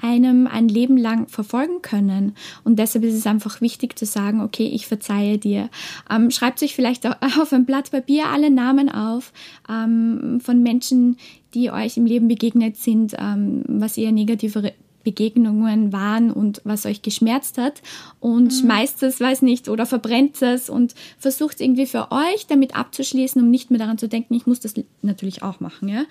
einem 0.00 0.46
ein 0.46 0.68
Leben 0.68 0.96
lang 0.96 1.28
verfolgen 1.28 1.82
können. 1.82 2.34
Und 2.64 2.78
deshalb 2.78 3.04
ist 3.04 3.14
es 3.14 3.26
einfach 3.26 3.60
wichtig 3.60 3.98
zu 3.98 4.06
sagen, 4.06 4.40
okay, 4.40 4.66
ich 4.66 4.86
verzeihe 4.86 5.38
dir. 5.38 5.68
Ähm, 6.10 6.30
schreibt 6.30 6.62
euch 6.62 6.74
vielleicht 6.74 7.06
auf 7.40 7.52
ein 7.52 7.66
Blatt 7.66 7.90
Papier 7.90 8.26
alle 8.26 8.50
Namen 8.50 8.90
auf 8.90 9.32
ähm, 9.68 10.40
von 10.42 10.62
Menschen, 10.62 11.16
die 11.54 11.70
euch 11.70 11.96
im 11.96 12.06
Leben 12.06 12.28
begegnet 12.28 12.76
sind, 12.76 13.14
ähm, 13.18 13.64
was 13.66 13.98
eher 13.98 14.12
negative 14.12 14.72
Begegnungen 15.02 15.92
waren 15.92 16.30
und 16.30 16.60
was 16.64 16.86
euch 16.86 17.02
geschmerzt 17.02 17.58
hat 17.58 17.82
und 18.20 18.44
mhm. 18.44 18.50
schmeißt 18.50 19.02
es, 19.02 19.20
weiß 19.20 19.42
nicht, 19.42 19.68
oder 19.68 19.86
verbrennt 19.86 20.40
es 20.42 20.70
und 20.70 20.94
versucht 21.18 21.60
irgendwie 21.60 21.86
für 21.86 22.12
euch 22.12 22.46
damit 22.46 22.76
abzuschließen, 22.76 23.42
um 23.42 23.50
nicht 23.50 23.70
mehr 23.70 23.78
daran 23.78 23.98
zu 23.98 24.08
denken, 24.08 24.34
ich 24.34 24.46
muss 24.46 24.60
das 24.60 24.74
natürlich 25.02 25.42
auch 25.42 25.60
machen, 25.60 25.88
ja. 25.88 26.04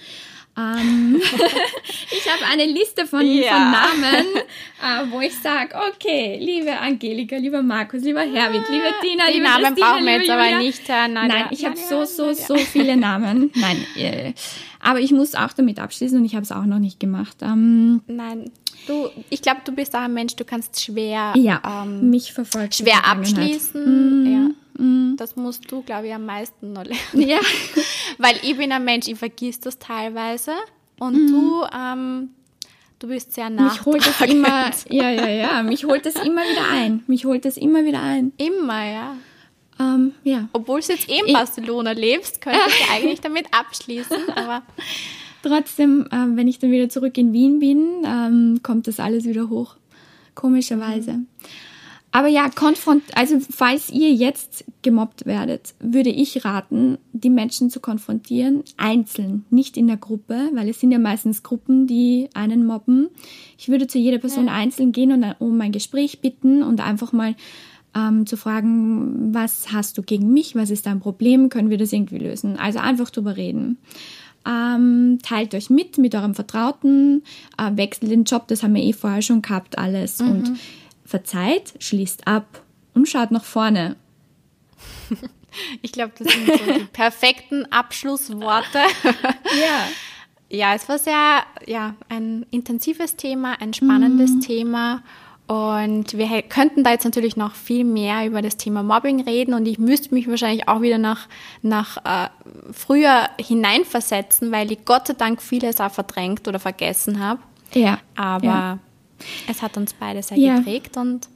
Ähm, 0.58 1.22
ich 2.12 2.30
habe 2.30 2.52
eine 2.52 2.66
Liste 2.66 3.06
von, 3.06 3.26
ja. 3.26 3.54
von 3.54 3.72
Namen, 3.72 4.26
äh, 5.10 5.12
wo 5.12 5.22
ich 5.22 5.38
sage, 5.40 5.74
okay, 5.94 6.38
liebe 6.42 6.78
Angelika, 6.78 7.38
lieber 7.38 7.62
Markus, 7.62 8.02
lieber 8.02 8.22
Herwig, 8.22 8.64
liebe 8.70 8.94
Tina, 9.02 9.28
Die 9.28 9.34
liebe 9.34 9.44
Namen 9.46 9.64
Christina, 9.66 9.92
brauchen 9.92 10.06
wir 10.06 10.14
jetzt 10.18 10.30
aber 10.30 10.58
nicht. 10.58 10.90
Äh, 10.90 11.08
nein, 11.08 11.28
nein 11.28 11.48
ich 11.52 11.64
habe 11.64 11.78
so, 11.78 12.04
so, 12.04 12.34
so 12.34 12.56
viele 12.58 12.98
Namen. 12.98 13.52
Nein, 13.56 13.86
äh, 13.96 14.34
aber 14.80 15.00
ich 15.00 15.12
muss 15.12 15.36
auch 15.36 15.54
damit 15.54 15.80
abschließen 15.80 16.18
und 16.18 16.26
ich 16.26 16.36
habe 16.36 16.44
es 16.44 16.52
auch 16.52 16.66
noch 16.66 16.80
nicht 16.80 17.00
gemacht. 17.00 17.38
Ähm, 17.42 18.02
nein, 18.08 18.52
du, 18.88 19.10
ich 19.30 19.42
glaube, 19.42 19.62
du 19.66 19.72
bist 19.72 19.96
auch 19.96 20.02
ein 20.02 20.14
Mensch, 20.14 20.36
du 20.36 20.46
kannst 20.46 20.82
schwer, 20.82 21.34
ja, 21.36 21.62
ähm, 21.84 22.10
mich 22.10 22.34
verfolgt 22.34 22.76
schwer 22.76 23.06
abschließen. 23.06 24.24
Mm. 24.24 24.34
Ja. 24.34 24.84
Mhm. 24.84 25.16
Das 25.18 25.36
musst 25.36 25.70
du, 25.70 25.82
glaube 25.82 26.08
ich, 26.08 26.14
am 26.14 26.26
meisten 26.26 26.74
noch 26.74 26.86
lernen. 26.86 27.00
Ja. 27.30 27.40
Weil 28.18 28.36
ich 28.42 28.58
bin 28.58 28.72
ein 28.72 28.84
Mensch, 28.84 29.08
ich 29.08 29.18
vergiss 29.18 29.60
das 29.60 29.78
teilweise. 29.78 30.54
Und 31.00 31.14
mhm. 31.14 31.28
du, 31.28 31.66
ähm, 31.78 32.30
du 33.00 33.08
bist 33.08 33.34
sehr 33.34 33.50
nah. 33.50 33.64
Mich 33.64 33.86
holt 33.86 34.06
das 34.06 34.22
immer, 34.22 34.72
ja, 34.90 35.10
ja, 35.10 35.28
ja, 35.28 35.64
mich 35.64 35.86
holt 35.86 36.06
das 36.06 36.16
immer 36.16 36.42
wieder 36.42 36.70
ein. 36.72 37.04
Mich 37.08 37.26
holt 37.26 37.46
das 37.46 37.58
immer 37.58 37.84
wieder 37.84 38.02
ein. 38.02 38.32
Immer, 38.38 38.86
ja. 38.86 39.16
Ähm, 39.80 40.14
ja. 40.24 40.50
Obwohl 40.54 40.82
du 40.82 40.92
jetzt 40.92 41.10
eh 41.10 41.22
in 41.26 41.34
Barcelona 41.34 41.92
lebst, 41.92 42.42
könnte 42.42 42.60
ich 42.68 42.92
eigentlich 42.92 43.22
damit 43.22 43.46
abschließen, 43.52 44.30
aber... 44.36 44.64
Trotzdem, 45.42 46.06
äh, 46.12 46.36
wenn 46.36 46.50
ich 46.50 46.60
dann 46.60 46.72
wieder 46.72 46.90
zurück 46.90 47.18
in 47.18 47.32
Wien 47.32 47.60
bin, 47.60 48.04
ähm, 48.06 48.60
kommt 48.62 48.88
das 48.88 49.00
alles 49.00 49.24
wieder 49.24 49.50
hoch. 49.50 49.78
Komischerweise. 50.36 51.14
Mhm. 51.14 51.28
Aber 52.12 52.28
ja, 52.28 52.50
konfront, 52.50 53.04
also 53.16 53.40
falls 53.40 53.92
ihr 53.92 54.12
jetzt 54.12 54.66
gemobbt 54.82 55.28
werdet, 55.28 55.76
würde 55.80 56.10
ich 56.10 56.44
raten, 56.44 56.98
die 57.14 57.30
Menschen 57.30 57.70
zu 57.70 57.80
konfrontieren, 57.80 58.64
einzeln, 58.78 59.46
nicht 59.52 59.78
in 59.78 59.86
der 59.86 59.98
Gruppe, 59.98 60.50
weil 60.54 60.70
es 60.70 60.80
sind 60.80 60.92
ja 60.92 60.98
meistens 60.98 61.44
Gruppen, 61.44 61.86
die 61.86 62.30
einen 62.34 62.66
mobben. 62.66 63.10
Ich 63.60 63.70
würde 63.70 63.86
zu 63.86 64.00
jeder 64.00 64.18
Person 64.18 64.48
ja. 64.48 64.54
einzeln 64.54 64.92
gehen 64.92 65.12
und 65.12 65.36
um 65.38 65.62
ein 65.62 65.72
Gespräch 65.72 66.20
bitten 66.20 66.64
und 66.64 66.82
einfach 66.82 67.14
mal 67.14 67.36
ähm, 67.96 68.26
zu 68.26 68.38
fragen, 68.38 69.34
was 69.34 69.72
hast 69.72 69.98
du 69.98 70.04
gegen 70.04 70.32
mich, 70.32 70.56
was 70.56 70.70
ist 70.70 70.86
dein 70.86 71.00
Problem, 71.00 71.50
können 71.50 71.70
wir 71.70 71.78
das 71.78 71.94
irgendwie 71.94 72.20
lösen? 72.20 72.58
Also 72.58 72.80
einfach 72.80 73.10
drüber 73.10 73.38
reden. 73.38 73.78
Ähm, 74.48 75.20
teilt 75.22 75.54
euch 75.54 75.70
mit 75.70 75.98
mit 75.98 76.16
eurem 76.16 76.34
Vertrauten, 76.34 77.24
äh, 77.58 77.72
wechselt 77.76 78.12
den 78.12 78.24
Job, 78.24 78.48
das 78.48 78.64
haben 78.64 78.76
wir 78.76 78.84
eh 78.84 78.94
vorher 78.94 79.22
schon 79.22 79.42
gehabt, 79.42 79.78
alles. 79.78 80.20
Mhm. 80.20 80.30
Und 80.30 80.60
verzeiht, 81.06 81.74
schließt 81.80 82.28
ab 82.28 82.64
und 82.94 83.08
schaut 83.08 83.32
nach 83.32 83.44
vorne. 83.44 83.96
Ich 85.82 85.92
glaube, 85.92 86.14
das 86.16 86.32
sind 86.32 86.46
so 86.46 86.74
die 86.74 86.86
perfekten 86.94 87.66
Abschlussworte. 87.72 88.80
Ja. 89.44 89.88
Ja, 90.52 90.74
es 90.74 90.90
war 90.90 90.98
sehr, 90.98 91.44
ja, 91.68 91.96
ein 92.08 92.46
intensives 92.50 93.16
Thema, 93.16 93.60
ein 93.60 93.74
spannendes 93.74 94.32
mhm. 94.32 94.42
Thema. 94.42 95.04
Und 95.50 96.16
wir 96.16 96.44
könnten 96.44 96.84
da 96.84 96.92
jetzt 96.92 97.06
natürlich 97.06 97.36
noch 97.36 97.56
viel 97.56 97.84
mehr 97.84 98.28
über 98.28 98.44
das 98.44 98.58
Thema 98.58 98.84
Mobbing 98.84 99.22
reden 99.22 99.56
und 99.56 99.66
ich 99.66 99.80
müsste 99.80 100.14
mich 100.14 100.28
wahrscheinlich 100.28 100.68
auch 100.68 100.82
wieder 100.82 101.00
nach, 101.00 101.28
nach 101.64 101.98
äh, 102.06 102.30
früher 102.72 103.28
hineinversetzen, 103.40 104.52
weil 104.52 104.72
ich 104.72 104.86
Gott 104.86 105.08
sei 105.08 105.16
Dank 105.16 105.42
vieles 105.42 105.82
auch 105.82 105.90
verdrängt 105.90 106.48
oder 106.48 106.60
vergessen 106.60 107.20
habe. 107.20 107.40
Ja. 107.74 107.98
Aber 108.16 108.46
ja. 108.46 108.80
Es 109.48 109.64
hat 109.64 109.76
uns 109.76 109.94
beide 109.94 110.22
sehr 110.22 110.38
ja. 110.38 110.58
geprägt 110.58 110.98
und. 110.98 111.28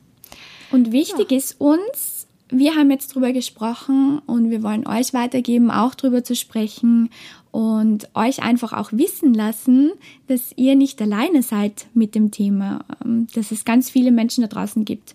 Und 0.72 0.92
wichtig 0.92 1.32
ja. 1.32 1.38
ist 1.38 1.60
uns, 1.60 2.28
wir 2.50 2.76
haben 2.76 2.92
jetzt 2.92 3.16
drüber 3.16 3.32
gesprochen 3.32 4.20
und 4.28 4.52
wir 4.52 4.62
wollen 4.62 4.86
euch 4.86 5.16
weitergeben, 5.16 5.72
auch 5.72 5.96
drüber 5.96 6.24
zu 6.24 6.36
sprechen 6.36 7.10
und 7.54 8.10
euch 8.16 8.42
einfach 8.42 8.74
auch 8.74 8.92
wissen 8.92 9.36
lassen, 9.36 9.92
dass 10.28 10.54
ihr 10.56 10.76
nicht 10.76 11.00
alleine 11.00 11.44
seid 11.44 11.86
mit 11.94 12.16
dem 12.16 12.32
Thema, 12.32 12.84
ähm, 13.06 13.28
dass 13.36 13.52
es 13.52 13.64
ganz 13.64 13.92
viele 13.92 14.12
Menschen 14.12 14.42
da 14.42 14.48
draußen 14.48 14.86
gibt, 14.86 15.14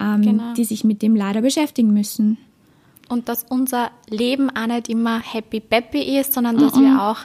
ähm, 0.00 0.22
genau. 0.22 0.54
die 0.54 0.64
sich 0.64 0.84
mit 0.84 1.02
dem 1.02 1.14
leider 1.14 1.42
beschäftigen 1.42 1.92
müssen. 1.92 2.38
Und 3.10 3.28
dass 3.28 3.44
unser 3.50 3.90
Leben 4.08 4.48
auch 4.48 4.66
nicht 4.66 4.88
immer 4.88 5.20
happy 5.20 5.60
peppy 5.60 6.18
ist, 6.18 6.32
sondern 6.32 6.56
dass 6.56 6.74
mm 6.74 6.78
-mm. 6.78 6.80
wir 6.80 7.02
auch 7.02 7.18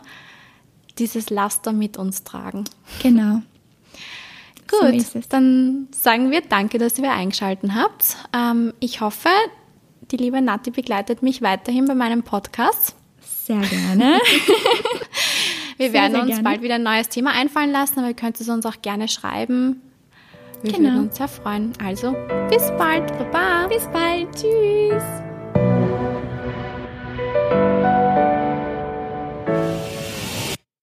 dieses 0.99 1.29
Laster 1.29 1.71
mit 1.71 1.95
uns 1.95 2.25
tragen. 2.25 2.65
Genau. 3.01 3.41
Gut, 4.67 5.01
so 5.01 5.21
dann 5.29 5.87
sagen 5.91 6.29
wir 6.29 6.41
danke, 6.41 6.77
dass 6.77 6.99
ihr 6.99 7.09
eingeschaltet 7.09 7.71
habt. 7.73 8.17
Ähm, 8.35 8.73
ich 8.81 8.99
hoffe, 8.99 9.29
die 10.11 10.17
liebe 10.17 10.41
Nati 10.41 10.71
begleitet 10.71 11.23
mich 11.23 11.41
weiterhin 11.41 11.85
bei 11.85 11.95
meinem 11.95 12.23
Podcast. 12.23 12.95
Sehr 13.51 13.69
gerne. 13.69 14.19
wir 15.77 15.91
sehr, 15.91 15.93
werden 15.93 16.11
sehr 16.11 16.21
uns 16.21 16.29
gerne. 16.29 16.43
bald 16.43 16.61
wieder 16.61 16.75
ein 16.75 16.83
neues 16.83 17.09
Thema 17.09 17.31
einfallen 17.31 17.71
lassen, 17.71 17.99
aber 17.99 18.09
ihr 18.09 18.13
könnt 18.13 18.39
es 18.39 18.47
uns 18.47 18.65
auch 18.65 18.81
gerne 18.81 19.07
schreiben. 19.07 19.81
Wir 20.63 20.73
genau. 20.73 20.89
würden 20.89 21.07
uns 21.07 21.17
sehr 21.17 21.27
freuen. 21.27 21.73
Also, 21.83 22.15
bis 22.49 22.71
bald. 22.77 23.07
Baba. 23.17 23.67
Bis 23.67 23.85
bald. 23.87 24.29
Tschüss. 24.35 25.31